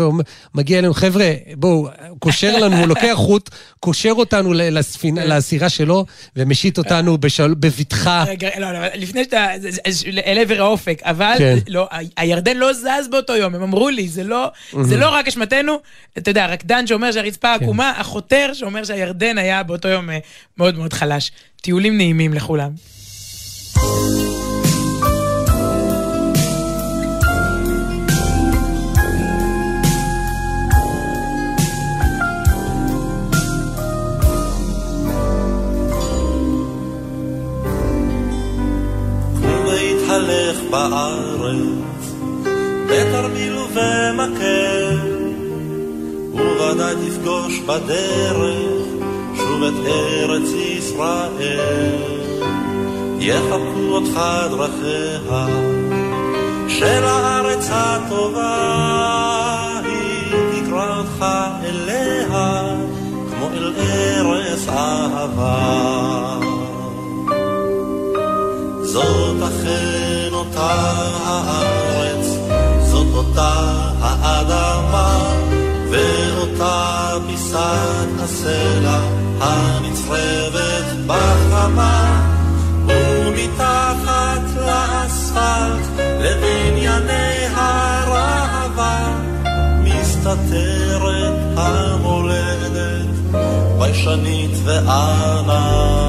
[0.55, 5.29] ומגיע אלינו, חבר'ה, בואו, קושר לנו, הוא לוקח חוט, קושר אותנו לספינה, כן.
[5.29, 8.25] לסירה שלו, ומשית אותנו בבטחה.
[8.29, 9.47] רגע, לא, לא, לפני שאתה,
[10.27, 11.57] אל עבר האופק, אבל כן.
[11.69, 15.79] לא, הירדן לא זז באותו יום, הם אמרו לי, זה לא, זה לא רק אשמתנו,
[16.19, 17.65] אתה יודע, רקדן שאומר שהרצפה כן.
[17.65, 20.19] עקומה, החותר שאומר שהירדן היה באותו יום אה,
[20.59, 21.33] מאוד מאוד חלש.
[21.63, 22.71] טיולים נעימים לכולם.
[40.77, 42.15] בארץ,
[42.87, 44.99] בתרמיל ובמקל,
[46.33, 48.87] וודאי תפגוש בדרך
[49.37, 51.95] שוב את ארץ ישראל.
[53.19, 55.47] יחבקו אותך דרכיה
[56.69, 58.61] של הארץ הטובה,
[59.85, 61.27] היא תקרא אותך
[61.65, 62.65] אליה
[63.31, 66.39] כמו אל ארץ אהבה.
[68.83, 70.16] זאת אכן
[70.57, 70.73] אותה
[71.25, 72.27] הארץ,
[72.83, 73.53] זאת אותה
[74.01, 75.35] האדמה,
[75.91, 78.99] ואותה פיסת הסלע
[79.41, 82.23] הנצרבת בחמה,
[82.87, 89.09] ומתחת לאספלט לבנייני הראווה,
[89.83, 93.07] מסתתרת המולדת,
[93.79, 96.07] ביישנית וענווה.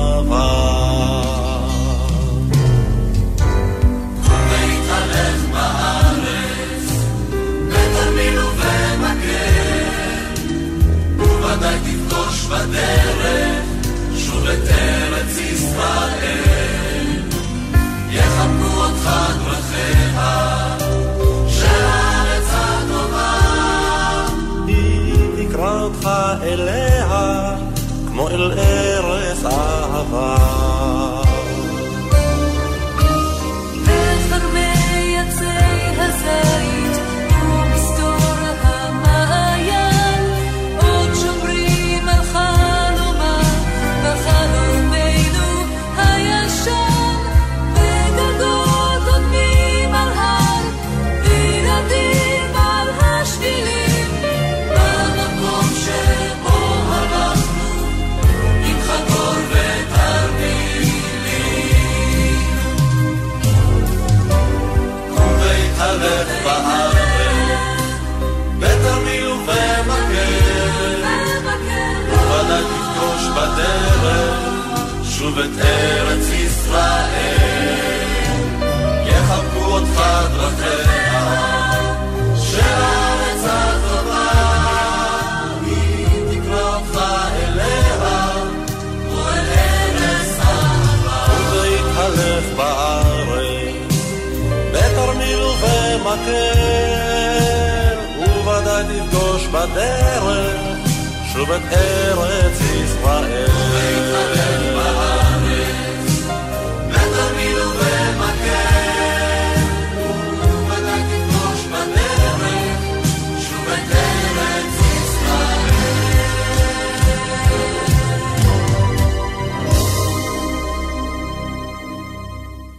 [24.68, 26.10] היא תקרא אותך
[26.44, 27.56] אליה
[28.08, 28.97] כמו אל ארץ
[75.40, 77.38] את ארץ ישראל.
[79.06, 80.02] יחבקו אותך
[80.34, 81.42] דרכיה
[82.36, 84.30] של הארץ הטובה,
[85.66, 86.98] היא תקרא אותך
[87.36, 88.34] אליה
[89.10, 91.26] כמו אל ארץ אהבה.
[91.40, 93.76] ובהתהלך בארץ
[94.74, 96.58] בתרמיל ובמקל,
[98.44, 100.88] וודאי תפגוש בדרך
[101.34, 102.67] שוב את ארץ ישראל.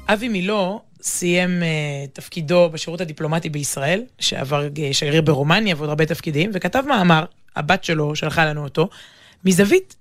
[0.09, 1.65] אבי מילוא סיים uh,
[2.13, 7.25] תפקידו בשירות הדיפלומטי בישראל, שעבר uh, שגריר ברומניה ועוד הרבה תפקידים, וכתב מאמר,
[7.57, 8.89] הבת שלו שלחה לנו אותו,
[9.45, 9.97] מזווית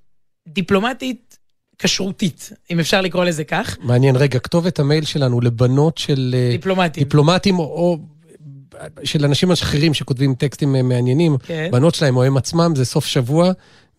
[0.47, 1.37] דיפלומטית
[1.79, 7.03] כשרותית, אם אפשר לקרוא לזה כך, מעניין, רגע, כתובת המייל שלנו לבנות של אה, דיפלומטים.
[7.03, 7.97] דיפלומטים או- או
[9.03, 11.69] של אנשים אחרים שכותבים טקסטים אה, מעניינים, כן.
[11.71, 13.51] בנות שלהם או הם עצמם, זה סוף שבוע,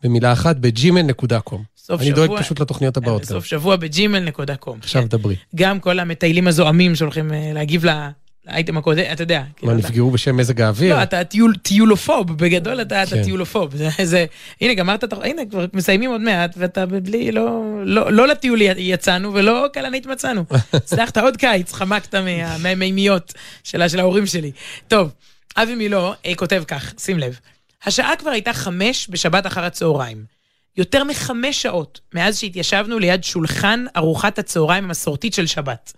[0.03, 1.63] במילה אחת, בג'ימל.קום.
[1.89, 3.21] סוף אני שבוע- דואג פשוט לתוכניות הבאות.
[3.23, 3.27] גם.
[3.27, 4.79] סוף שבוע בג'ימל.קום.
[4.83, 5.37] עכשיו דברי.
[5.55, 8.09] גם כל המטיילים הזועמים שהולכים אה, להגיב ל-
[8.47, 9.43] לאייטם הקודם, אתה יודע.
[9.57, 10.97] כאילו, מה, אתה- נפגעו בשם מזג האוויר?
[10.97, 13.23] לא, אתה טיול, טיולופוב, בגדול אתה, אתה כן.
[13.25, 13.75] טיולופוב.
[14.03, 14.25] זה,
[14.61, 19.67] הנה, גמרת, הנה, כבר מסיימים עוד מעט, ואתה בלי, לא, לא, לא לטיול יצאנו ולא
[19.75, 20.45] כלנית מצאנו.
[20.73, 23.33] הצלחת עוד קיץ, חמקת מה- מהמימיות
[23.65, 24.53] של, של ההורים שלי.
[24.89, 25.11] טוב,
[25.57, 27.39] אבי מילוא אה, כותב כך, שים לב,
[27.85, 30.38] השעה כבר הייתה חמש בשבת אחר הצהריים.
[30.77, 35.93] יותר מחמש שעות מאז שהתיישבנו ליד שולחן ארוחת הצהריים המסורתית של שבת.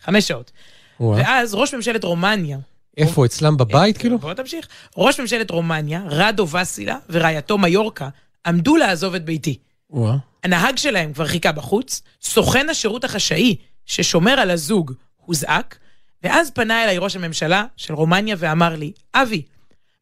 [0.00, 0.52] חמש שעות.
[1.00, 1.18] וואה.
[1.18, 2.58] ואז ראש ממשלת רומניה,
[2.96, 4.18] איפה, אצלם בבית כאילו?
[4.18, 4.68] בוא תמשיך.
[4.96, 8.08] ראש ממשלת רומניה, רדו וסיליה ורעייתו מיורקה
[8.46, 9.58] עמדו לעזוב את ביתי.
[9.90, 10.16] וואה.
[10.44, 15.78] הנהג שלהם כבר חיכה בחוץ, סוכן השירות החשאי ששומר על הזוג הוזעק,
[16.22, 19.42] ואז פנה אליי ראש הממשלה של רומניה ואמר לי, אבי,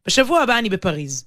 [0.07, 1.25] בשבוע הבא אני בפריז.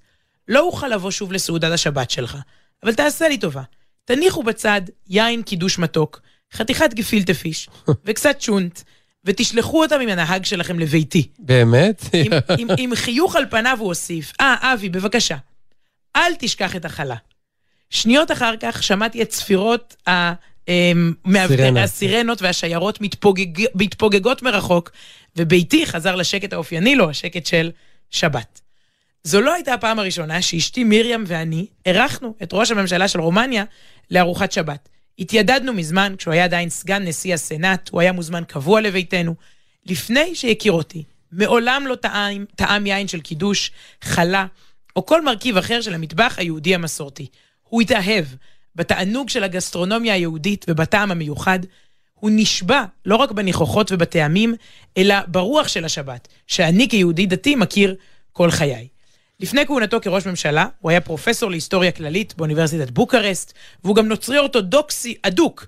[0.48, 2.38] לא אוכל לבוא שוב לסעודת השבת שלך,
[2.82, 3.62] אבל תעשה לי טובה.
[4.04, 6.20] תניחו בצד יין קידוש מתוק,
[6.52, 7.68] חתיכת גפילטה פיש
[8.04, 8.80] וקצת שונט,
[9.24, 11.28] ותשלחו אותם עם הנהג שלכם לביתי.
[11.38, 12.02] באמת?
[12.12, 15.36] עם, עם, עם חיוך על פניו הוא הוסיף, אה, אבי, בבקשה,
[16.16, 17.16] אל תשכח את החלה.
[17.90, 20.32] שניות אחר כך שמעתי את צפירות ה...
[20.68, 21.12] אמ,
[21.46, 21.82] סירנה.
[21.82, 24.90] הסירנות והשיירות מתפוגג, מתפוגגות מרחוק,
[25.36, 27.70] וביתי חזר לשקט האופייני לו, השקט של
[28.10, 28.60] שבת.
[29.24, 33.64] זו לא הייתה הפעם הראשונה שאשתי מרים ואני אירחנו את ראש הממשלה של רומניה
[34.10, 34.88] לארוחת שבת.
[35.18, 39.34] התיידדנו מזמן, כשהוא היה עדיין סגן נשיא הסנאט, הוא היה מוזמן קבוע לביתנו.
[39.86, 43.70] לפני שהכיר אותי, מעולם לא טעם, טעם יין של קידוש,
[44.02, 44.46] חלה,
[44.96, 47.26] או כל מרכיב אחר של המטבח היהודי המסורתי.
[47.62, 48.24] הוא התאהב
[48.74, 51.58] בתענוג של הגסטרונומיה היהודית ובטעם המיוחד.
[52.14, 54.54] הוא נשבע לא רק בניחוחות ובטעמים,
[54.96, 57.94] אלא ברוח של השבת, שאני כיהודי דתי מכיר
[58.32, 58.88] כל חיי.
[59.40, 63.52] לפני כהונתו כראש ממשלה, הוא היה פרופסור להיסטוריה כללית באוניברסיטת בוקרשט,
[63.84, 65.66] והוא גם נוצרי אורתודוקסי אדוק,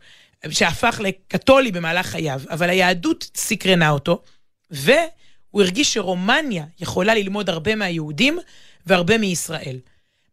[0.50, 4.22] שהפך לקתולי במהלך חייו, אבל היהדות סקרנה אותו,
[4.70, 8.38] והוא הרגיש שרומניה יכולה ללמוד הרבה מהיהודים
[8.86, 9.78] והרבה מישראל.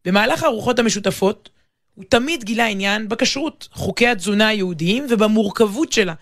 [0.06, 1.50] במהלך הארוחות המשותפות,
[1.96, 6.14] הוא תמיד גילה עניין בכשרות, חוקי התזונה היהודיים ובמורכבות שלה.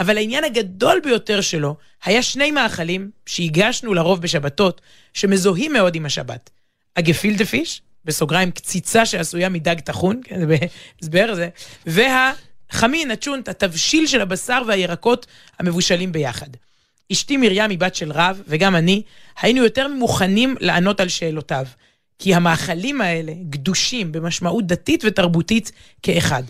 [0.00, 4.80] אבל העניין הגדול ביותר שלו היה שני מאכלים שהגשנו לרוב בשבתות,
[5.14, 6.50] שמזוהים מאוד עם השבת.
[6.98, 11.48] הגפילטה פיש, בסוגריים קציצה שעשויה מדג טחון, כן, זה בהסבר זה,
[11.86, 15.26] והחמין, הצ'ונט, התבשיל של הבשר והירקות
[15.58, 16.48] המבושלים ביחד.
[17.12, 19.02] אשתי מרים היא בת של רב, וגם אני,
[19.40, 21.64] היינו יותר ממוכנים לענות על שאלותיו.
[22.18, 26.42] כי המאכלים האלה גדושים במשמעות דתית ותרבותית כאחד.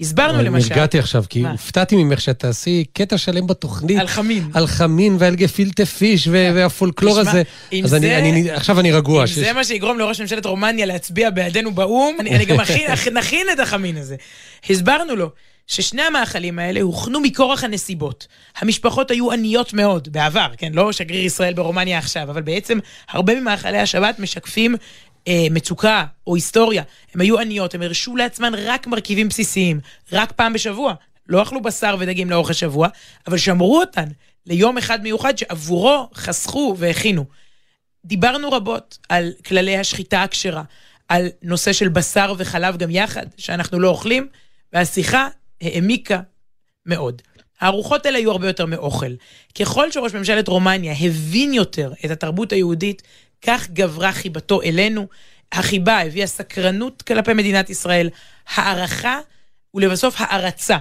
[0.00, 0.68] הסברנו למשל...
[0.68, 1.50] נרגעתי עכשיו, כי מה?
[1.50, 3.98] הופתעתי ממך שאת תעשי קטע שלם בתוכנית.
[4.00, 4.50] על חמין.
[4.54, 7.42] על חמין ועל גפילטה פיש ו- והפולקלור הזה.
[7.84, 9.22] אז אני- זה- אני- עכשיו אני רגוע.
[9.22, 12.56] אם שיש- זה מה שיגרום לראש ממשלת רומניה להצביע בעדנו באו"ם, אני, אני גם
[13.18, 14.16] נכין את החמין הזה.
[14.70, 15.30] הסברנו לו
[15.66, 18.26] ששני המאכלים האלה הוכנו מכורח הנסיבות.
[18.58, 20.72] המשפחות היו עניות מאוד, בעבר, כן?
[20.74, 22.78] לא שגריר ישראל ברומניה עכשיו, אבל בעצם
[23.10, 24.76] הרבה ממאכלי השבת משקפים
[25.28, 26.82] אה, מצוקה או היסטוריה.
[27.14, 29.80] הם היו עניות, הם הרשו לעצמן רק מרכיבים בסיסיים,
[30.12, 30.94] רק פעם בשבוע.
[31.28, 32.88] לא אכלו בשר ודגים לאורך השבוע,
[33.26, 34.08] אבל שמרו אותן
[34.46, 37.24] ליום אחד מיוחד שעבורו חסכו והכינו.
[38.04, 40.62] דיברנו רבות על כללי השחיטה הכשרה,
[41.08, 44.28] על נושא של בשר וחלב גם יחד, שאנחנו לא אוכלים,
[44.72, 45.28] והשיחה
[45.60, 46.20] העמיקה
[46.86, 47.22] מאוד.
[47.60, 49.12] הארוחות האלה היו הרבה יותר מאוכל.
[49.58, 53.02] ככל שראש ממשלת רומניה הבין יותר את התרבות היהודית,
[53.42, 55.06] כך גברה חיבתו אלינו.
[55.52, 58.10] החיבה הביאה סקרנות כלפי מדינת ישראל,
[58.54, 59.18] הערכה
[59.74, 60.76] ולבסוף הערצה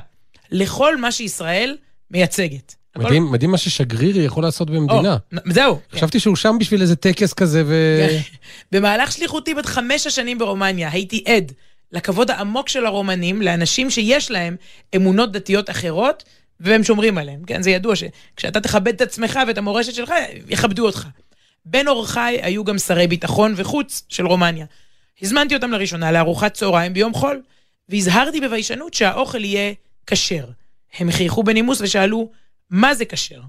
[0.51, 1.77] לכל מה שישראל
[2.11, 2.75] מייצגת.
[2.95, 5.17] הכל- מדהים, מדהים מה ששגריר יכול לעשות במדינה.
[5.33, 5.79] או, זהו.
[5.91, 5.97] כן.
[5.97, 7.99] חשבתי שהוא שם בשביל איזה טקס כזה, ו...
[8.71, 11.51] במהלך שליחותי בת חמש השנים ברומניה הייתי עד
[11.91, 14.55] לכבוד העמוק של הרומנים לאנשים שיש להם
[14.95, 16.23] אמונות דתיות אחרות
[16.59, 17.43] והם שומרים עליהם.
[17.47, 20.13] כן, זה ידוע שכשאתה תכבד את עצמך ואת המורשת שלך,
[20.49, 21.07] יכבדו אותך.
[21.69, 24.65] בין אורחיי היו גם שרי ביטחון וחוץ של רומניה.
[25.21, 27.41] הזמנתי אותם לראשונה לארוחת צהריים ביום חול,
[27.89, 29.73] והזהרתי בביישנות שהאוכל יהיה
[30.07, 30.45] כשר.
[30.97, 32.29] הם חייכו בנימוס ושאלו,
[32.69, 33.41] מה זה כשר?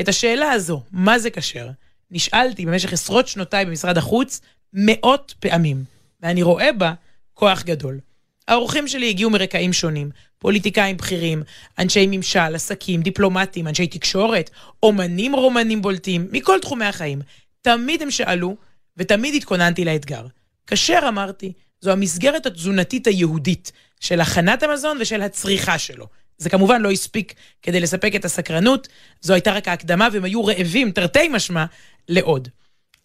[0.00, 1.68] את השאלה הזו, מה זה כשר,
[2.10, 4.40] נשאלתי במשך עשרות שנותיי במשרד החוץ
[4.72, 5.84] מאות פעמים,
[6.22, 6.92] ואני רואה בה
[7.34, 8.00] כוח גדול.
[8.48, 11.42] האורחים שלי הגיעו מרקעים שונים, פוליטיקאים בכירים,
[11.78, 14.50] אנשי ממשל, עסקים, דיפלומטים, אנשי תקשורת,
[14.82, 17.18] אומנים רומנים בולטים, מכל תחומי החיים.
[17.66, 18.56] תמיד הם שאלו,
[18.96, 20.26] ותמיד התכוננתי לאתגר.
[20.66, 26.06] כאשר אמרתי, זו המסגרת התזונתית היהודית של הכנת המזון ושל הצריכה שלו.
[26.38, 28.88] זה כמובן לא הספיק כדי לספק את הסקרנות,
[29.20, 31.64] זו הייתה רק ההקדמה והם היו רעבים, תרתי משמע,
[32.08, 32.48] לעוד.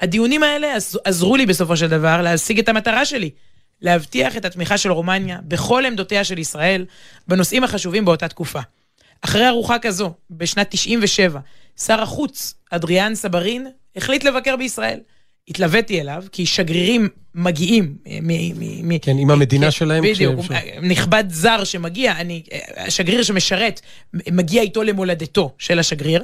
[0.02, 3.30] הדיונים האלה עז- עזרו לי בסופו של דבר להשיג את המטרה שלי,
[3.82, 6.86] להבטיח את התמיכה של רומניה בכל עמדותיה של ישראל
[7.28, 8.60] בנושאים החשובים באותה תקופה.
[9.22, 11.40] אחרי ארוחה כזו, בשנת 97,
[11.86, 15.00] שר החוץ, אדריאן סברין, החליט לבקר בישראל.
[15.48, 18.28] התלוויתי אליו, כי שגרירים מגיעים אה, מ...
[18.28, 20.04] מ, מ כן, עם המדינה כן, שלהם.
[20.04, 22.44] בדיוק, כש- הוא- נכבד זר שמגיע, אני,
[22.78, 23.82] השגריר שמשרת,
[24.14, 26.24] מגיע איתו למולדתו של השגריר,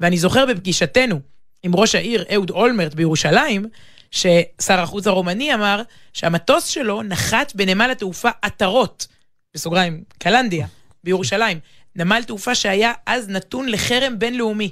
[0.00, 1.20] ואני זוכר בפגישתנו
[1.62, 3.66] עם ראש העיר אהוד אולמרט בירושלים,
[4.10, 9.06] ששר החוץ הרומני אמר שהמטוס שלו נחת בנמל התעופה עטרות,
[9.54, 10.66] בסוגריים, קלנדיה,
[11.04, 11.58] בירושלים.
[11.96, 14.70] נמל תעופה שהיה אז נתון לחרם בינלאומי.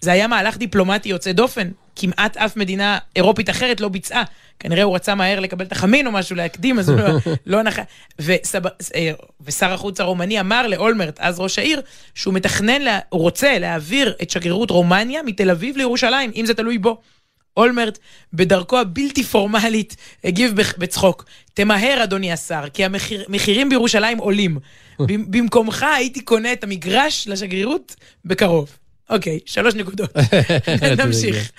[0.00, 1.68] זה היה מהלך דיפלומטי יוצא דופן,
[2.00, 4.22] כמעט אף מדינה אירופית אחרת לא ביצעה.
[4.60, 7.08] כנראה הוא רצה מהר לקבל את החמין או משהו, להקדים, אז הוא לא,
[7.46, 7.78] לא נח...
[8.18, 8.66] וסב...
[8.94, 11.80] אה, ושר החוץ הרומני אמר לאולמרט, אז ראש העיר,
[12.14, 12.98] שהוא מתכנן, לה...
[13.08, 17.00] הוא רוצה להעביר את שגרירות רומניה מתל אביב לירושלים, אם זה תלוי בו.
[17.56, 17.98] אולמרט,
[18.32, 24.58] בדרכו הבלתי פורמלית, הגיב בצחוק, תמהר אדוני השר, כי המחירים בירושלים עולים.
[25.08, 28.78] במ- במקומך הייתי קונה את המגרש לשגרירות בקרוב.
[29.10, 30.10] אוקיי, שלוש נקודות.
[31.04, 31.52] נמשיך.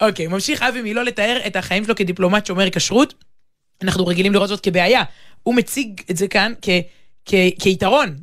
[0.00, 3.14] אוקיי, ממשיך אבי מילו לתאר את החיים שלו כדיפלומט שומר כשרות.
[3.82, 5.02] אנחנו רגילים לראות זאת כבעיה.
[5.42, 6.68] הוא מציג את זה כאן כ-
[7.24, 8.16] כ- כיתרון.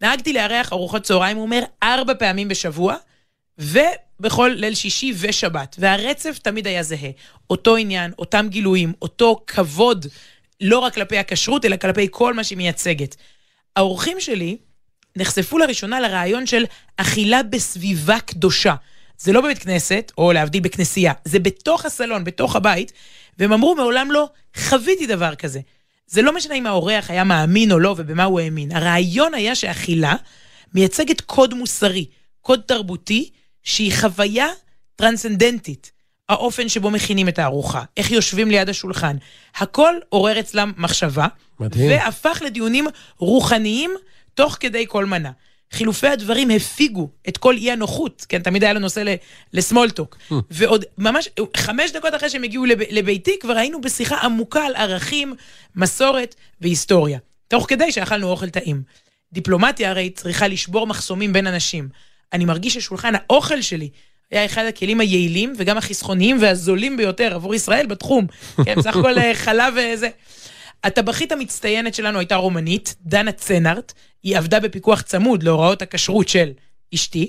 [0.00, 2.96] נהגתי לארח ארוחות צהריים, הוא אומר, ארבע פעמים בשבוע,
[3.58, 5.76] ובכל ליל שישי ושבת.
[5.78, 7.10] והרצף תמיד היה זהה.
[7.50, 10.06] אותו עניין, אותם גילויים, אותו כבוד,
[10.60, 13.16] לא רק כלפי הכשרות, אלא כלפי כל מה שהיא מייצגת.
[13.76, 14.56] האורחים שלי
[15.16, 16.64] נחשפו לראשונה לרעיון של
[16.96, 18.74] אכילה בסביבה קדושה.
[19.18, 22.92] זה לא בבית כנסת, או להבדיל בכנסייה, זה בתוך הסלון, בתוך הבית,
[23.38, 25.60] והם אמרו, מעולם לא חוויתי דבר כזה.
[26.06, 28.72] זה לא משנה אם האורח היה מאמין או לא ובמה הוא האמין.
[28.72, 30.14] הרעיון היה שאכילה
[30.74, 32.06] מייצגת קוד מוסרי,
[32.40, 33.30] קוד תרבותי,
[33.62, 34.46] שהיא חוויה
[34.96, 35.92] טרנסצנדנטית.
[36.28, 39.16] האופן שבו מכינים את הארוחה, איך יושבים ליד השולחן.
[39.56, 41.26] הכל עורר אצלם מחשבה,
[41.60, 41.90] מדהים.
[41.90, 42.86] והפך לדיונים
[43.18, 43.90] רוחניים
[44.36, 45.30] תוך כדי כל מנה.
[45.72, 49.14] חילופי הדברים הפיגו את כל אי הנוחות, כן, תמיד היה לו נושא
[49.52, 50.18] לסמולטוק.
[50.50, 55.34] ועוד ממש חמש דקות אחרי שהם הגיעו לב, לביתי, כבר היינו בשיחה עמוקה על ערכים,
[55.76, 57.18] מסורת והיסטוריה.
[57.48, 58.82] תוך כדי שאכלנו אוכל טעים.
[59.32, 61.88] דיפלומטיה הרי צריכה לשבור מחסומים בין אנשים.
[62.32, 63.90] אני מרגיש ששולחן האוכל שלי
[64.30, 68.26] היה אחד הכלים היעילים וגם החסכוניים והזולים ביותר עבור ישראל בתחום.
[68.64, 70.08] כן, בסך הכל אה, חלב וזה.
[70.84, 76.50] הטבחית המצטיינת שלנו הייתה רומנית, דנה צנארט, היא עבדה בפיקוח צמוד להוראות הכשרות של
[76.94, 77.28] אשתי,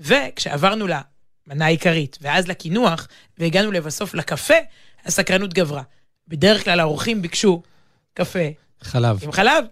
[0.00, 4.54] וכשעברנו למנה העיקרית, ואז לקינוח, והגענו לבסוף לקפה,
[5.06, 5.82] הסקרנות גברה.
[6.28, 7.62] בדרך כלל האורחים ביקשו
[8.14, 8.38] קפה
[8.82, 9.18] חלב.
[9.22, 9.64] עם חלב.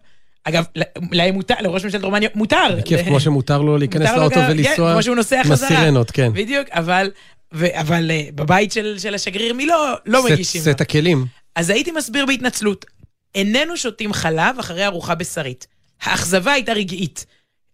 [0.45, 0.65] אגב,
[1.13, 2.77] להם מותר, לראש ממשלת רומניה מותר.
[2.79, 5.69] בכיף, כמו שמותר לו להיכנס לאוטו גם- כן, ולנסוע כמו שהוא נוסע חזרה.
[5.69, 6.33] הסירנות, כן.
[6.33, 7.11] בדיוק, אבל,
[7.55, 9.75] ו, אבל אה, בבית של, של השגריר מילו
[10.07, 10.63] לא סט- מגישים.
[10.63, 11.27] סט הכלים.
[11.57, 12.87] אז הייתי מסביר בהתנצלות,
[13.35, 15.67] איננו שותים חלב אחרי ארוחה בשרית.
[16.03, 17.27] האכזבה הייתה רגעית.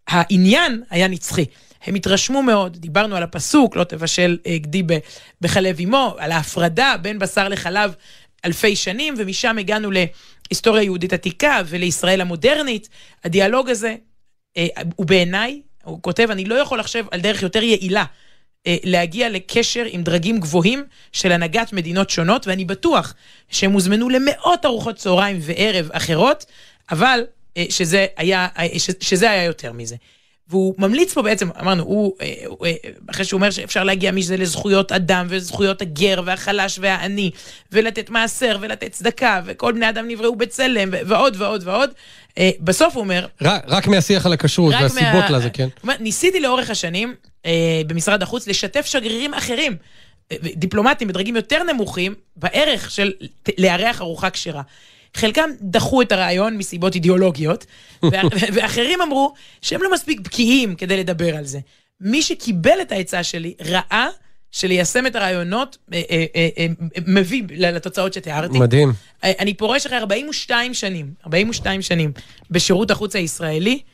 [0.08, 1.44] העניין היה נצחי.
[1.86, 4.82] הם התרשמו מאוד, דיברנו על הפסוק, לא תבשל אה, גדי
[5.40, 7.94] בחלב אמו, על ההפרדה בין בשר לחלב
[8.44, 12.88] אלפי שנים, ומשם הגענו להיסטוריה יהודית עתיקה ולישראל המודרנית.
[13.24, 13.96] הדיאלוג הזה
[14.56, 18.04] אה, הוא בעיניי, הוא כותב, אני לא יכול לחשב על דרך יותר יעילה
[18.84, 23.14] להגיע לקשר עם דרגים גבוהים של הנהגת מדינות שונות, ואני בטוח
[23.50, 26.44] שהם הוזמנו למאות ארוחות צהריים וערב אחרות,
[26.90, 27.20] אבל
[27.56, 28.66] אה, שזה היה, אה,
[29.00, 29.96] שזה היה יותר מזה.
[30.48, 32.72] והוא ממליץ פה בעצם, אמרנו, הוא, אה, אה,
[33.10, 37.30] אחרי שהוא אומר שאפשר להגיע מזה לזכויות אדם וזכויות הגר והחלש והעני,
[37.72, 41.90] ולתת מעשר ולתת צדקה, וכל בני אדם נבראו בצלם, ועוד ועוד ועוד,
[42.38, 45.68] אה, בסוף הוא אומר, רק- רק מהשיח על הכשרות והסיבות מה- לזה, כן.
[46.00, 47.14] ניסיתי לאורך השנים אה,
[47.86, 49.76] במשרד החוץ לשתף שגרירים אחרים,
[50.32, 53.12] אה, דיפלומטים בדרגים יותר נמוכים, בערך של
[53.58, 54.62] לארח ארוחה כשרה.
[55.14, 57.66] חלקם דחו את הרעיון מסיבות אידיאולוגיות,
[58.54, 61.58] ואחרים אמרו שהם לא מספיק בקיאים כדי לדבר על זה.
[62.00, 64.08] מי שקיבל את העצה שלי ראה
[64.50, 66.66] שליישם את הרעיונות אה, אה, אה, אה,
[67.06, 68.58] מביא לתוצאות שתיארתי.
[68.58, 68.92] מדהים.
[69.24, 72.12] אה, אני פורש אחרי 42 שנים, 42 שנים
[72.50, 73.93] בשירות החוץ הישראלי, אה,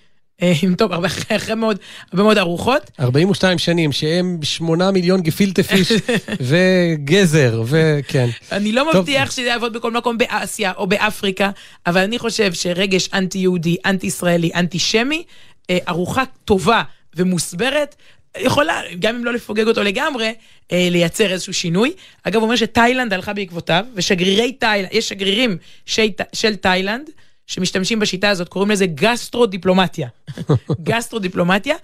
[0.63, 1.79] עם טוב, הרבה, אחרי מאוד,
[2.13, 2.91] הרבה מאוד ארוחות.
[3.01, 5.93] 42 שנים, שהם 8 מיליון גפילטה פיש
[6.49, 8.29] וגזר, וכן.
[8.53, 9.01] אני לא טוב.
[9.01, 11.51] מבטיח שזה יעבוד בכל מקום באסיה או באפריקה,
[11.87, 15.25] אבל אני חושב שרגש אנטי-יהודי, אנטי-ישראלי, אנטישמי,
[15.71, 16.83] אה, ארוחה טובה
[17.17, 17.95] ומוסברת,
[18.39, 20.35] יכולה, גם אם לא לפוגג אותו לגמרי,
[20.73, 21.93] אה, לייצר איזשהו שינוי.
[22.23, 27.11] אגב, הוא אומר שתאילנד הלכה בעקבותיו, ושגרירי תאילנד, יש שגרירים של, של תאילנד,
[27.51, 30.09] שמשתמשים בשיטה הזאת, קוראים לזה גסטרו-דיפלומטיה.
[30.89, 31.75] גסטרו-דיפלומטיה,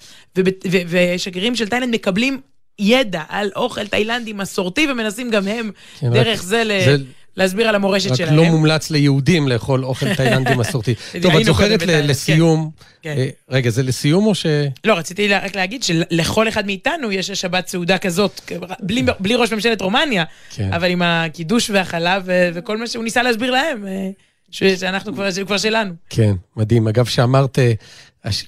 [0.89, 2.41] ושגרירים של תאילנד מקבלים
[2.79, 6.97] ידע על אוכל תאילנדי מסורתי, ומנסים גם הם, כן, דרך רק- זה, ל- זה-
[7.37, 8.37] להסביר על המורשת רק שלהם.
[8.37, 10.95] לא מומלץ ליהודים לאכול אוכל תאילנדי מסורתי.
[11.23, 12.71] טוב, את זוכרת לסיום,
[13.03, 13.15] כן.
[13.19, 14.47] אה, רגע, זה לסיום או ש...
[14.85, 18.41] לא, רציתי רק להגיד שלכל אחד מאיתנו יש השבת סעודה כזאת,
[18.81, 20.73] בלי, בלי ראש ממשלת רומניה, כן.
[20.73, 24.09] אבל עם הקידוש והחלב ו- וכל מה שהוא ניסה להסביר להם, אה,
[24.51, 25.93] שאנחנו כבר, זה כבר שלנו.
[26.11, 26.89] כן, מדהים.
[26.89, 27.73] אגב, שאמרת אה,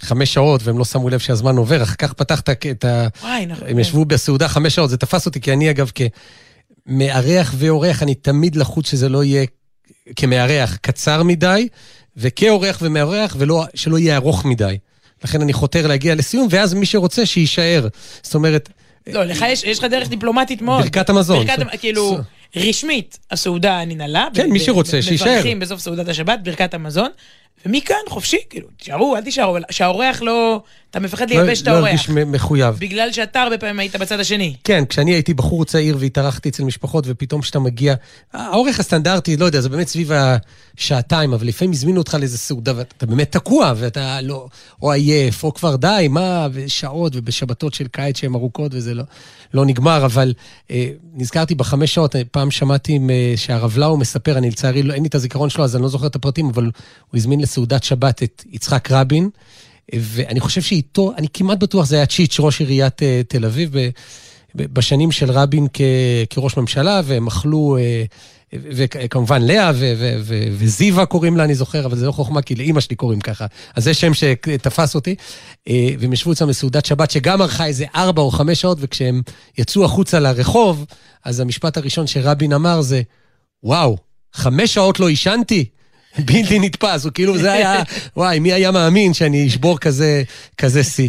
[0.00, 3.08] חמש שעות והם לא שמו לב שהזמן עובר, אחר כך פתחת את ה...
[3.22, 3.68] וואי, נכון.
[3.68, 5.90] הם ישבו בסעודה חמש שעות, זה תפס אותי, כי אני אגב,
[6.86, 9.46] כמארח ואורח, אני תמיד לחוץ שזה לא יהיה
[10.16, 11.68] כמארח קצר מדי,
[12.16, 14.78] וכאורח ומארח, ולא, שלא יהיה ארוך מדי.
[15.24, 17.88] לכן אני חותר להגיע לסיום, ואז מי שרוצה, שיישאר.
[18.22, 18.68] זאת אומרת,
[19.06, 20.82] לא, לך יש, יש לך דרך דיפלומטית מאוד.
[20.82, 21.46] ברכת המזון.
[21.46, 22.18] ברכת, ש- כאילו,
[22.56, 24.28] רשמית, הסעודה ננעלה.
[24.34, 25.32] כן, ב- מי שרוצה, ב- שיישאר.
[25.32, 27.08] מברכים בסוף סעודת השבת, ברכת המזון,
[27.66, 30.60] ומכאן חופשי, כאילו, תישארו, אל תישארו, אבל שהאורח לא...
[30.90, 31.86] אתה מפחד לא לייבש את לא האורח.
[31.88, 32.74] הרגיש מ- מחויב.
[32.78, 34.54] בגלל שאתה הרבה פעמים היית בצד השני.
[34.64, 37.94] כן, כשאני הייתי בחור צעיר והתארחתי אצל משפחות, ופתאום כשאתה מגיע,
[38.32, 40.10] האורך הסטנדרטי, לא יודע, זה באמת סביב
[40.76, 44.46] השעתיים, אבל לפעמים הזמינו אותך לאיזה סעודה, ואתה באמת תקוע, ואתה לא,
[44.82, 49.02] או עייף, או כבר די, מה, ושעות, ובשבתות של קיץ שהן ארוכות, וזה לא,
[49.54, 50.34] לא נגמר, אבל
[50.70, 55.02] אה, נזכרתי בחמש שעות, אה, פעם שמעתי אה, שהרב לאו מספר, אני לצערי, לא, אין
[55.02, 58.22] לי את הזיכרון שלו, אז אני לא זוכר את הפרטים, אבל הוא הזמין לסעודת שבת
[58.22, 59.30] את יצחק רבין,
[59.94, 63.88] ואני חושב שאיתו, אני כמעט בטוח זה היה צ'יץ', ראש עיריית אה, תל אביב, ב-
[64.54, 65.80] ב- בשנים של רבין כ,
[66.30, 68.04] כראש ממשלה, והם אכלו, אה,
[68.52, 69.70] וכמובן לאה
[70.58, 73.46] וזיווה קוראים לה, אני זוכר, אבל זה לא חוכמה, כי לאימא שלי קוראים ככה.
[73.76, 75.14] אז זה שם שתפס אותי.
[75.68, 79.22] אה, והם ישבו אצלם לסעודת שבת, שגם ארכה איזה ארבע או חמש שעות, וכשהם
[79.58, 80.86] יצאו החוצה לרחוב,
[81.24, 83.02] אז המשפט הראשון שרבין אמר זה,
[83.62, 83.96] וואו,
[84.32, 85.64] חמש שעות לא עישנתי?
[86.18, 87.82] בלתי נתפס, הוא כאילו, זה היה,
[88.16, 89.78] וואי, מי היה מאמין שאני אשבור
[90.56, 91.08] כזה שיא.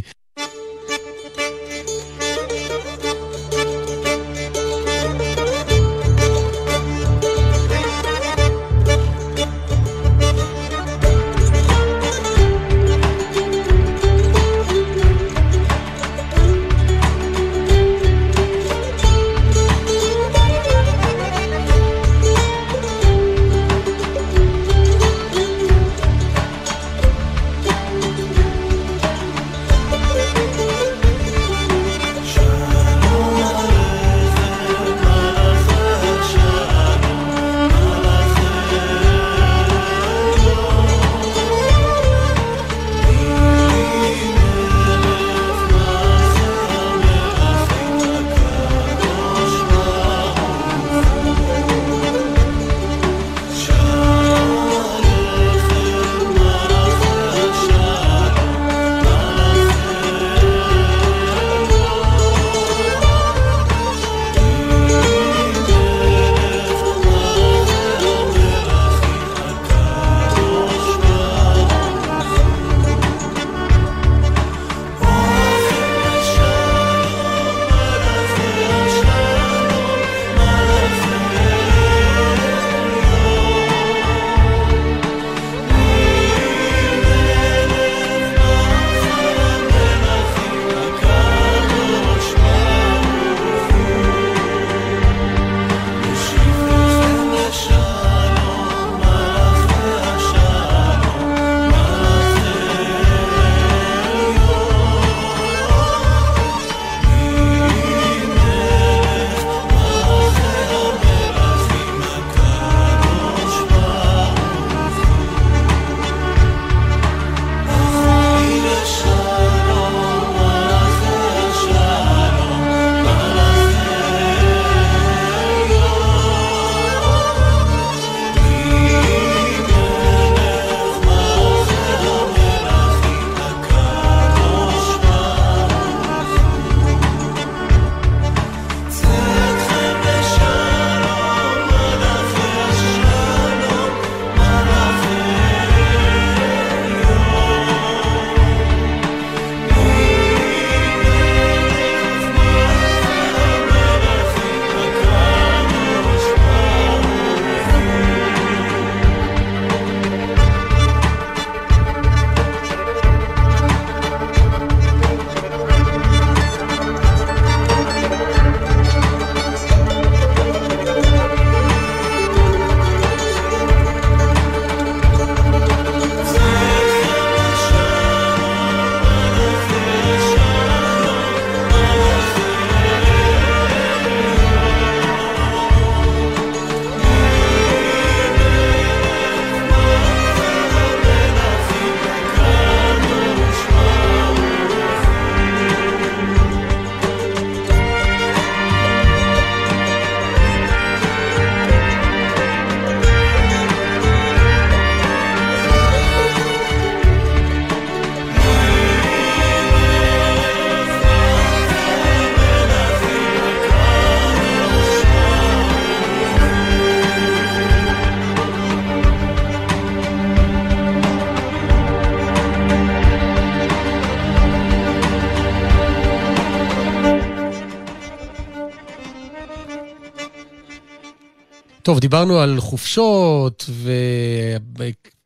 [231.84, 233.70] טוב, דיברנו על חופשות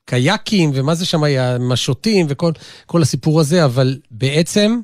[0.08, 2.51] וקייקים ומה זה שם היה, משוטים וכל
[2.86, 4.80] כל הסיפור הזה, אבל בעצם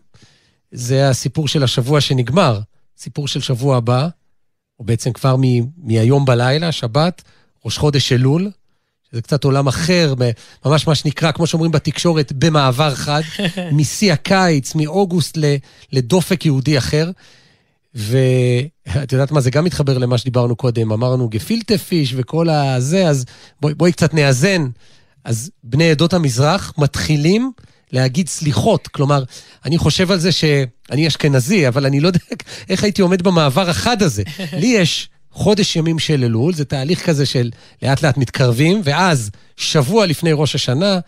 [0.72, 2.60] זה הסיפור של השבוע שנגמר.
[3.00, 4.08] סיפור של שבוע הבא,
[4.80, 5.44] או בעצם כבר מ,
[5.78, 7.22] מהיום בלילה, שבת,
[7.66, 8.52] ראש חודש אלול,
[9.12, 10.14] שזה קצת עולם אחר,
[10.66, 13.22] ממש מה שנקרא, כמו שאומרים בתקשורת, במעבר חד,
[13.72, 15.38] משיא הקיץ, מאוגוסט
[15.92, 17.12] לדופק יהודי אחר.
[18.00, 23.26] ואת יודעת מה, זה גם מתחבר למה שדיברנו קודם, אמרנו גפילטה פיש וכל הזה, אז
[23.62, 24.68] בואי, בואי קצת נאזן.
[25.24, 27.52] אז בני עדות המזרח מתחילים
[27.92, 28.88] להגיד סליחות.
[28.88, 29.24] כלומר,
[29.66, 32.20] אני חושב על זה שאני אשכנזי, אבל אני לא יודע
[32.70, 34.24] איך הייתי עומד במעבר החד הזה.
[34.54, 37.52] לי יש חודש ימים של אלול, זה תהליך כזה של
[37.84, 41.00] לאט לאט מתקרבים, ואז שבוע לפני ראש השנה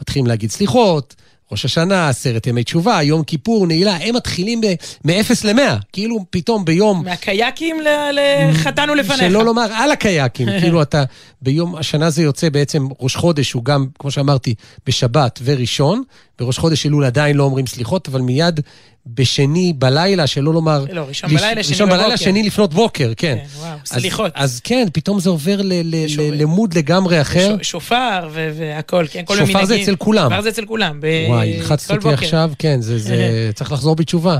[0.00, 1.14] מתחילים להגיד סליחות.
[1.52, 4.60] ראש השנה, עשרת ימי תשובה, יום כיפור, נעילה, הם מתחילים
[5.04, 5.12] מ-0
[5.44, 5.60] ל-100,
[5.92, 8.18] כאילו פתאום ביום מהקייקים ל-
[8.50, 9.18] לחתנו לפניך.
[9.18, 11.04] שלא לומר על הקייקים, כאילו אתה,
[11.42, 14.54] ביום, השנה זה יוצא בעצם ראש חודש, הוא גם, כמו שאמרתי,
[14.86, 16.02] בשבת וראשון.
[16.38, 18.60] בראש חודש אלול עדיין לא אומרים סליחות, אבל מיד
[19.06, 20.84] בשני בלילה, שלא לומר...
[20.92, 22.16] לא, ראשון לש- בלילה, שני ראשון בלילה.
[22.16, 23.36] שני לפנות בוקר, כן.
[23.40, 24.32] כן, וואו, אז- סליחות.
[24.34, 26.06] אז כן, פתאום זה עובר ל- ל-
[26.42, 27.56] למוד לגמרי אחר.
[27.62, 30.30] ש- שופר ו- והכל, כן, כל מיני שופר זה אצל כולם.
[30.30, 31.00] שופר זה אצל כולם.
[31.00, 32.08] ב- וואי, הלחצת אותי.
[32.14, 33.16] עכשיו, כן, זה- זה
[33.54, 34.38] צריך לחזור בתשובה.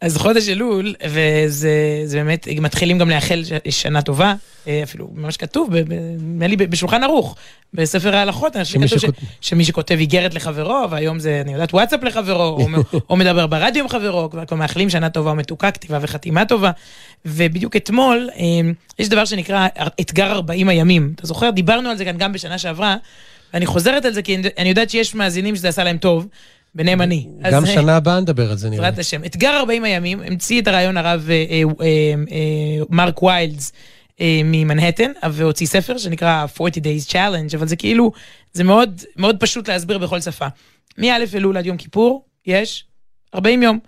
[0.00, 1.70] אז חודש אלול, וזה
[2.04, 4.34] זה באמת, מתחילים גם לאחל שנה טובה,
[4.68, 7.36] אה, אפילו ממש כתוב, נדמה לי בשולחן ערוך,
[7.74, 11.74] בספר ההלכות, חושב שמי שכתוב ש- שכות- שמי שכותב איגרת לחברו, והיום זה, אני יודעת,
[11.74, 12.66] וואטסאפ לחברו, או
[13.10, 16.70] או מדבר ברדיו עם חברו, כבר מאחלים שנה טובה ומתוקה, כתיבה וחתימה טובה.
[17.24, 18.44] ובדיוק אתמול, אה,
[18.98, 19.68] יש דבר שנקרא
[20.00, 21.12] אתגר 40 הימים.
[21.14, 21.50] אתה זוכר?
[21.50, 22.96] דיברנו על זה כאן גם בשנה שעברה,
[23.54, 26.26] ואני חוזרת על זה כי אני יודעת שיש מאזינים שזה עשה להם טוב,
[26.74, 27.26] ביניהם אני.
[27.44, 28.82] אז, גם אה, שנה הבאה נדבר על זה, נראה.
[28.82, 29.24] בעזרת השם.
[29.24, 33.72] אתגר 40 הימים, המציא את הרעיון הרב אה, אה, אה, אה, מרק ויילדס
[34.20, 38.12] אה, ממנהטן, והוציא ספר שנקרא 40 Days Challenge, אבל זה כאילו,
[38.52, 40.46] זה מאוד, מאוד פשוט להסביר בכל שפה.
[40.98, 42.84] מא' אלול עד יום כיפור, יש
[43.34, 43.78] 40 יום.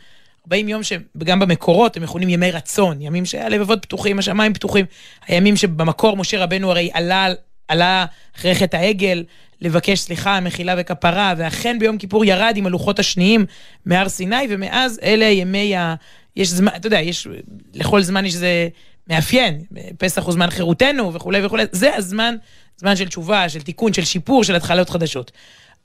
[0.47, 4.87] 40 יום שגם במקורות הם מכונים ימי רצון, ימים שהלבבות פתוחים, השמיים פתוחים,
[5.27, 7.29] הימים שבמקור משה רבנו הרי עלה,
[7.71, 8.05] עלה
[8.37, 9.25] אחרי חטא העגל
[9.61, 13.47] לבקש סליחה, מחילה וכפרה, ואכן ביום כיפור ירד עם הלוחות השניים
[13.87, 15.95] מהר סיני, ומאז אלה ימי ה...
[16.37, 17.29] יש זמן, אתה יודע, יש,
[17.75, 18.69] לכל זמן יש איזה
[19.09, 19.61] מאפיין,
[19.99, 22.37] פסח הוא זמן חירותנו וכולי וכולי, זה הזמן,
[22.77, 25.33] זמן של תשובה, של תיקון, של שיפור, של התחלות חדשות.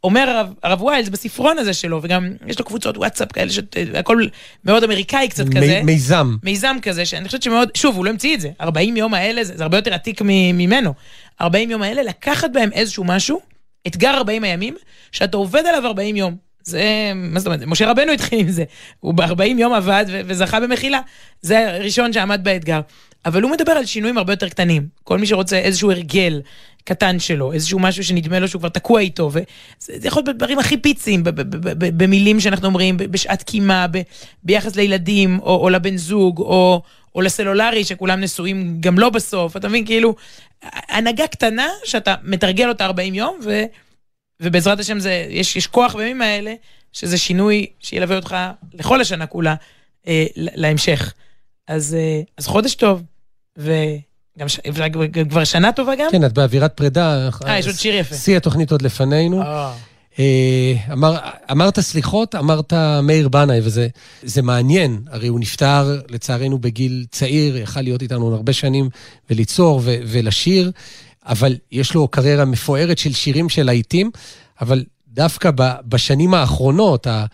[0.04, 4.26] אומר הרב, הרב ויילס בספרון הזה שלו, וגם יש לו קבוצות וואטסאפ כאלה, שהכל
[4.66, 5.80] מאוד אמריקאי קצת כזה.
[5.84, 6.36] מ- מיזם.
[6.44, 9.58] מיזם כזה, שאני חושבת שמאוד, שוב, הוא לא המציא את זה, 40 יום האלה, זה,
[9.58, 10.22] זה הרבה יותר עתיק
[10.54, 10.94] ממנו.
[11.42, 13.40] 40 יום האלה, לקחת בהם איזשהו משהו,
[13.88, 14.76] אתגר 40 הימים,
[15.12, 16.36] שאתה עובד עליו 40 יום.
[16.64, 18.64] זה, מה זאת אומרת, משה רבנו התחיל עם זה.
[19.00, 21.00] הוא ב-40 יום עבד ו- וזכה במחילה.
[21.42, 22.80] זה הראשון שעמד באתגר.
[23.26, 24.88] אבל הוא מדבר על שינויים הרבה יותר קטנים.
[25.04, 26.42] כל מי שרוצה איזשהו הרגל
[26.86, 29.44] קטן שלו, איזשהו משהו שנדמה לו שהוא כבר תקוע איתו, וזה
[29.80, 31.24] זה יכול להיות בדברים הכי פיציים,
[31.98, 33.86] במילים שאנחנו אומרים, בשעת קימה,
[34.44, 36.82] ביחס לילדים, או, או לבן זוג, או,
[37.16, 39.86] או לסלולרי, שכולם נשואים גם לא בסוף, אתה מבין?
[39.86, 40.16] כאילו,
[40.90, 43.64] הנהגה קטנה שאתה מתרגל אותה 40 יום, ו,
[44.40, 46.54] ובעזרת השם זה, יש, יש כוח בימים האלה,
[46.94, 48.36] שזה שינוי שילווה אותך
[48.74, 49.56] לכל השנה כולה,
[50.08, 51.14] אה, להמשך.
[51.68, 53.04] אז, אה, אז חודש טוב,
[54.38, 54.60] וגם ש...
[54.74, 56.08] וכבר שנה טובה גם?
[56.12, 57.30] כן, את באווירת פרידה.
[57.46, 58.16] אה, יש עוד שיר יפה.
[58.16, 59.42] שיא התוכנית עוד לפנינו.
[59.42, 59.74] אה,
[60.20, 61.18] אה, אמר,
[61.52, 62.74] אמרת סליחות, אמרת
[63.04, 63.88] מאיר בנאי, וזה
[64.24, 65.02] זה מעניין.
[65.10, 68.90] הרי הוא נפטר, לצערנו, בגיל צעיר, יכל להיות איתנו הרבה שנים
[69.30, 70.72] וליצור ו, ולשיר,
[71.26, 74.12] אבל יש לו קריירה מפוארת של שירים של להיטים,
[74.62, 75.52] אבל דווקא
[75.86, 77.26] בשנים האחרונות, אה,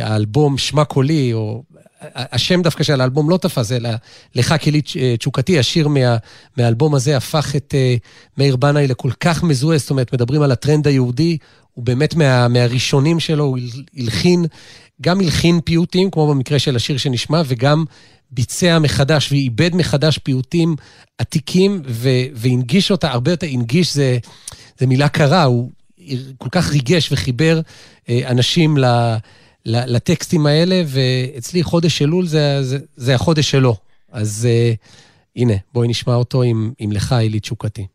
[0.00, 1.62] האלבום שמע קולי, או
[2.14, 3.90] השם דווקא של האלבום לא תפס, אלא
[4.34, 6.16] לך כלי אה, תשוקתי, השיר מה,
[6.56, 7.96] מהאלבום הזה הפך את אה,
[8.38, 11.38] מאיר בנאי לכל כך מזוהה, זאת אומרת, מדברים על הטרנד היהודי,
[11.74, 14.44] הוא באמת מה, מהראשונים שלו, הוא הל- הלחין,
[15.02, 17.84] גם הלחין פיוטים, כמו במקרה של השיר שנשמע, וגם
[18.30, 20.76] ביצע מחדש ועיבד מחדש פיוטים
[21.18, 24.18] עתיקים, ו, והנגיש אותה, הרבה יותר, הנגיש זה,
[24.78, 25.70] זה מילה קרה, הוא
[26.38, 27.60] כל כך ריגש וחיבר
[28.08, 29.16] אה, אנשים ל, ל,
[29.66, 33.76] לטקסטים האלה, ואצלי חודש אלול זה, זה, זה החודש שלו.
[34.12, 34.72] אז אה,
[35.36, 37.86] הנה, בואי נשמע אותו עם, עם לך, אלי תשוקתי.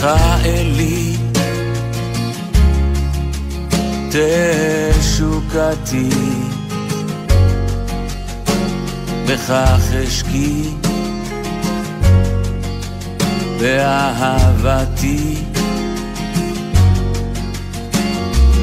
[0.00, 0.06] לך
[4.10, 6.08] תשוקתי
[9.26, 10.70] וכך אשקי.
[13.60, 15.34] באהבתי.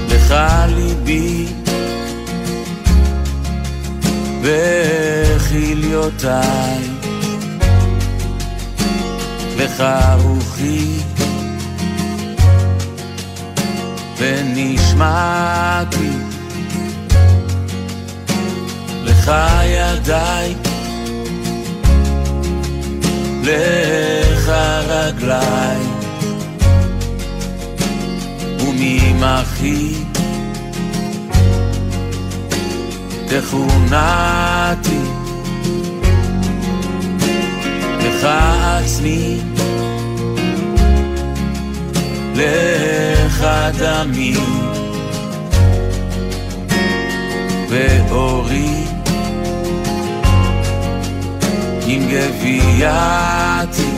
[0.10, 0.36] לך
[0.68, 1.46] ליבי.
[5.58, 6.84] וכליותיי
[9.58, 9.84] לך
[10.24, 10.98] רוחי
[14.20, 16.10] ונשמעתי.
[19.04, 19.32] לך
[19.64, 20.56] ידיי.
[23.44, 24.50] לך
[24.88, 25.78] רגליי.
[28.60, 29.94] וממחי
[33.28, 35.00] תכונתי.
[38.00, 38.28] לך
[38.88, 39.40] עצמי
[42.38, 43.48] לך
[43.80, 44.36] דמי
[47.70, 48.84] ואורי
[51.88, 53.97] עם גווייתי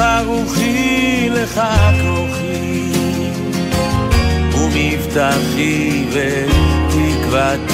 [0.00, 1.60] לך רוחי, לך
[2.02, 2.92] כוחי
[4.54, 7.69] ומבטחי ותקוותי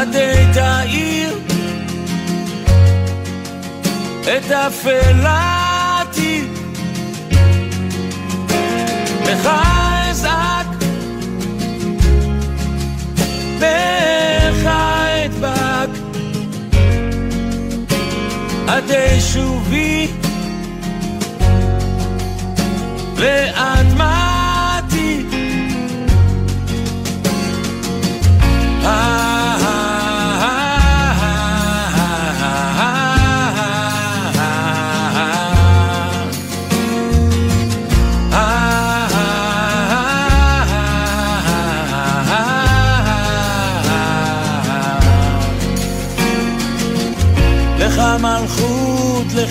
[0.00, 1.38] עדי תאיר
[4.22, 6.44] את אפלתי
[9.24, 9.48] לך
[10.10, 10.66] אזעק.
[13.60, 15.90] לך אדבק.
[18.68, 20.08] עדי שובי.
[23.16, 24.48] לאדמתי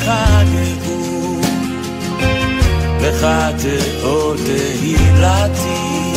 [0.06, 0.98] גאות
[3.02, 3.28] לך
[3.58, 6.14] תאות תהילתי,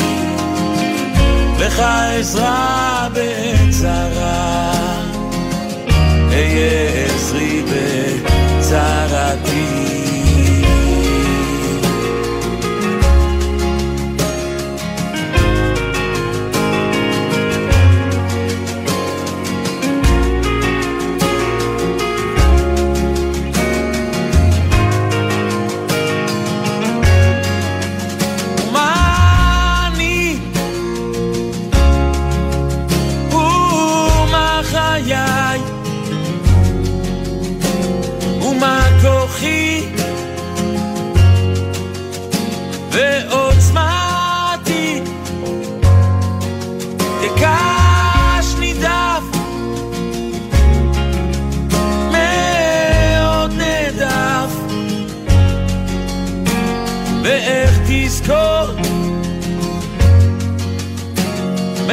[1.58, 1.82] לך
[2.18, 4.72] עזרה בעת צרה,
[6.32, 9.49] אהיה עזרי בצרתי.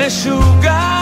[0.07, 0.96] enxugar.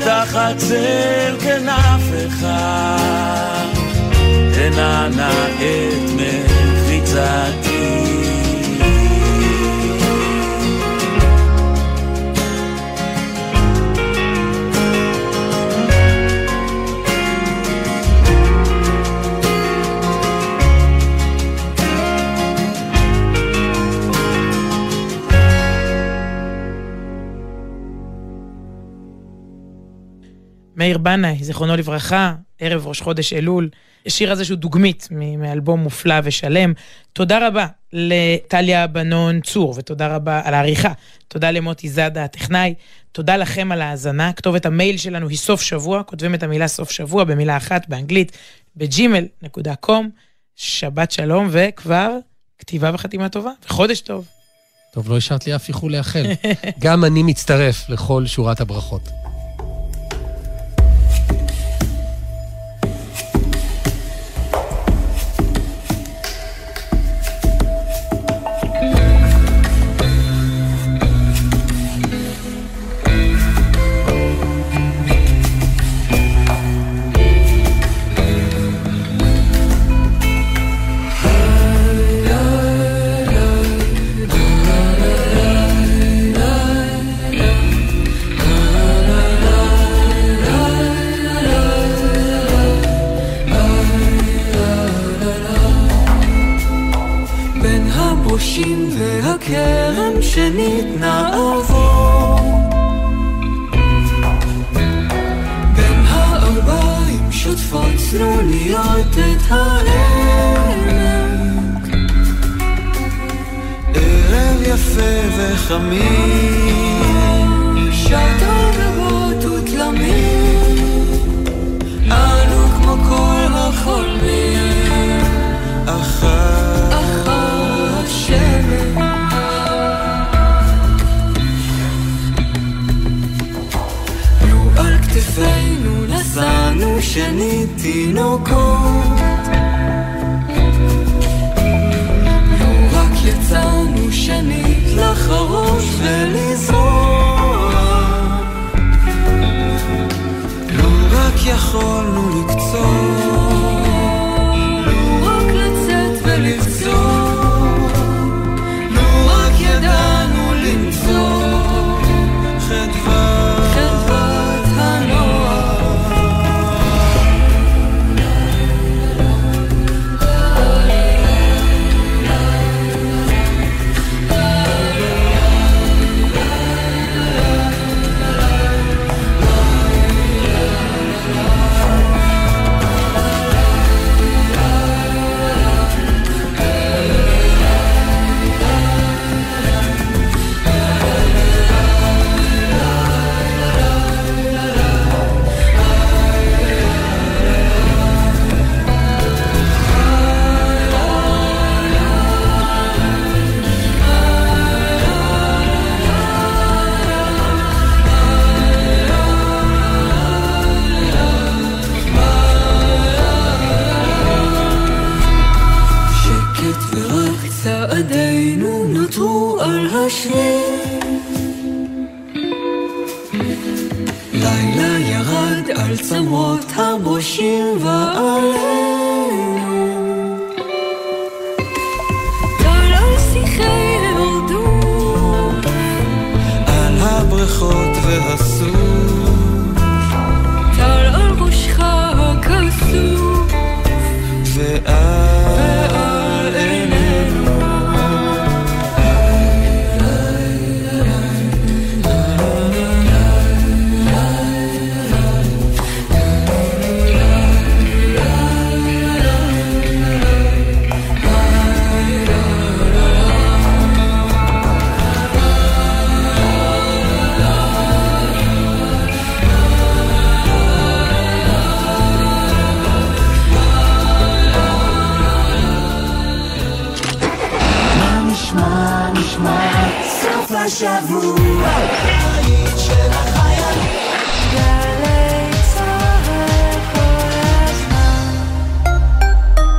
[0.00, 2.46] ותחת צל כנפך
[4.54, 7.59] תנענע את מחיצתי
[30.80, 33.68] מאיר בנאי, זיכרונו לברכה, ערב ראש חודש אלול.
[34.06, 36.72] השיר הזה שהוא דוגמית מאלבום מופלא ושלם.
[37.12, 40.92] תודה רבה לטליה בנון צור, ותודה רבה על העריכה.
[41.28, 42.74] תודה למוטי זאדה הטכנאי.
[43.12, 44.32] תודה לכם על ההאזנה.
[44.32, 48.32] כתובת המייל שלנו היא סוף שבוע, כותבים את המילה סוף שבוע במילה אחת באנגלית,
[48.76, 50.10] בג'ימל.קום.
[50.56, 52.10] שבת שלום, וכבר
[52.58, 54.26] כתיבה וחתימה טובה, וחודש טוב.
[54.92, 56.26] טוב, לא השארת לי אף איחול לאחל.
[56.84, 59.19] גם אני מצטרף לכל שורת הברכות.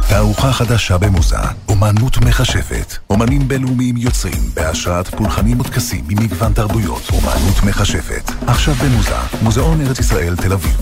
[0.10, 1.36] תערוכה חדשה במוזה,
[1.70, 2.94] אומנות מכשפת.
[3.10, 8.32] אומנים בינלאומיים יוצרים בהשראת פולחנים וטקסים ממגוון תרבויות, אומנות מכשפת.
[8.48, 10.78] עכשיו במוזה, מוזיאון ארץ ישראל תל אביב.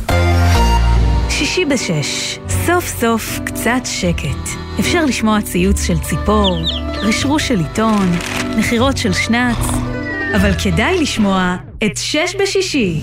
[1.30, 4.50] שישי בשש, סוף סוף קצת שקט.
[4.80, 6.58] אפשר לשמוע ציוץ של ציפור,
[7.02, 8.12] רשרוש של עיתון,
[8.58, 9.89] נחירות של שנץ,
[10.36, 11.56] אבל כדאי לשמוע
[11.86, 13.02] את שש בשישי.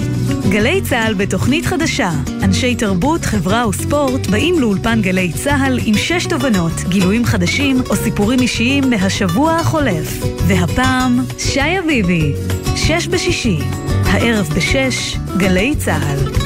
[0.48, 2.10] גלי צה"ל בתוכנית חדשה.
[2.42, 8.40] אנשי תרבות, חברה וספורט באים לאולפן גלי צה"ל עם שש תובנות, גילויים חדשים או סיפורים
[8.40, 10.24] אישיים מהשבוע החולף.
[10.46, 12.32] והפעם, שי אביבי.
[12.76, 13.58] שש בשישי.
[14.04, 16.45] הערב בשש, גלי צה"ל.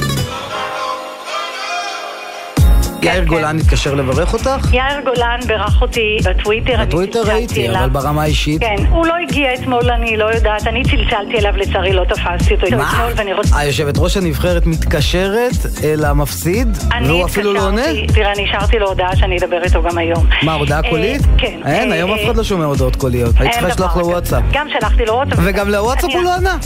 [3.03, 3.29] יאיר כן.
[3.29, 4.73] גולן התקשר לברך אותך?
[4.73, 7.81] יאיר גולן בירך אותי בטוויטר, בטוויטר ראיתי, אליו.
[7.81, 8.61] אבל ברמה האישית?
[8.61, 12.77] כן, הוא לא הגיע אתמול, אני לא יודעת, אני צלצלתי אליו, לצערי לא תפסתי אותו
[12.77, 12.91] מה?
[12.93, 13.59] אתמול, ואני רוצה...
[13.59, 15.53] היושבת ראש הנבחרת מתקשרת
[15.85, 16.69] אל המפסיד,
[17.07, 17.83] והוא אפילו לא עונה?
[18.15, 20.27] תראה, אני השארתי לו הודעה שאני אדבר איתו גם היום.
[20.43, 21.23] מה, הודעה אה, קולית?
[21.39, 21.61] כן.
[21.67, 23.35] אין, אה, היום אף אה, אחד לא שומע הודעות קוליות.
[23.39, 24.07] היית צריכה לשלוח לו.
[24.07, 24.43] וואטסאפ.
[24.53, 25.39] גם שלחתי לו וואטסאפ.
[25.43, 26.57] וגם לוואטסאפ הוא לא ענה?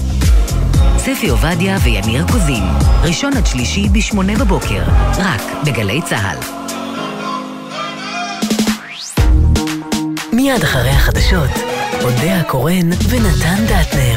[1.05, 2.63] ספי עובדיה ויניר קוזין,
[3.03, 4.83] ראשון עד שלישי בשמונה בבוקר,
[5.19, 6.39] רק בגלי צה"ל.
[10.33, 11.51] מיד אחרי החדשות,
[12.05, 14.17] אודה הקורן ונתן דטנר.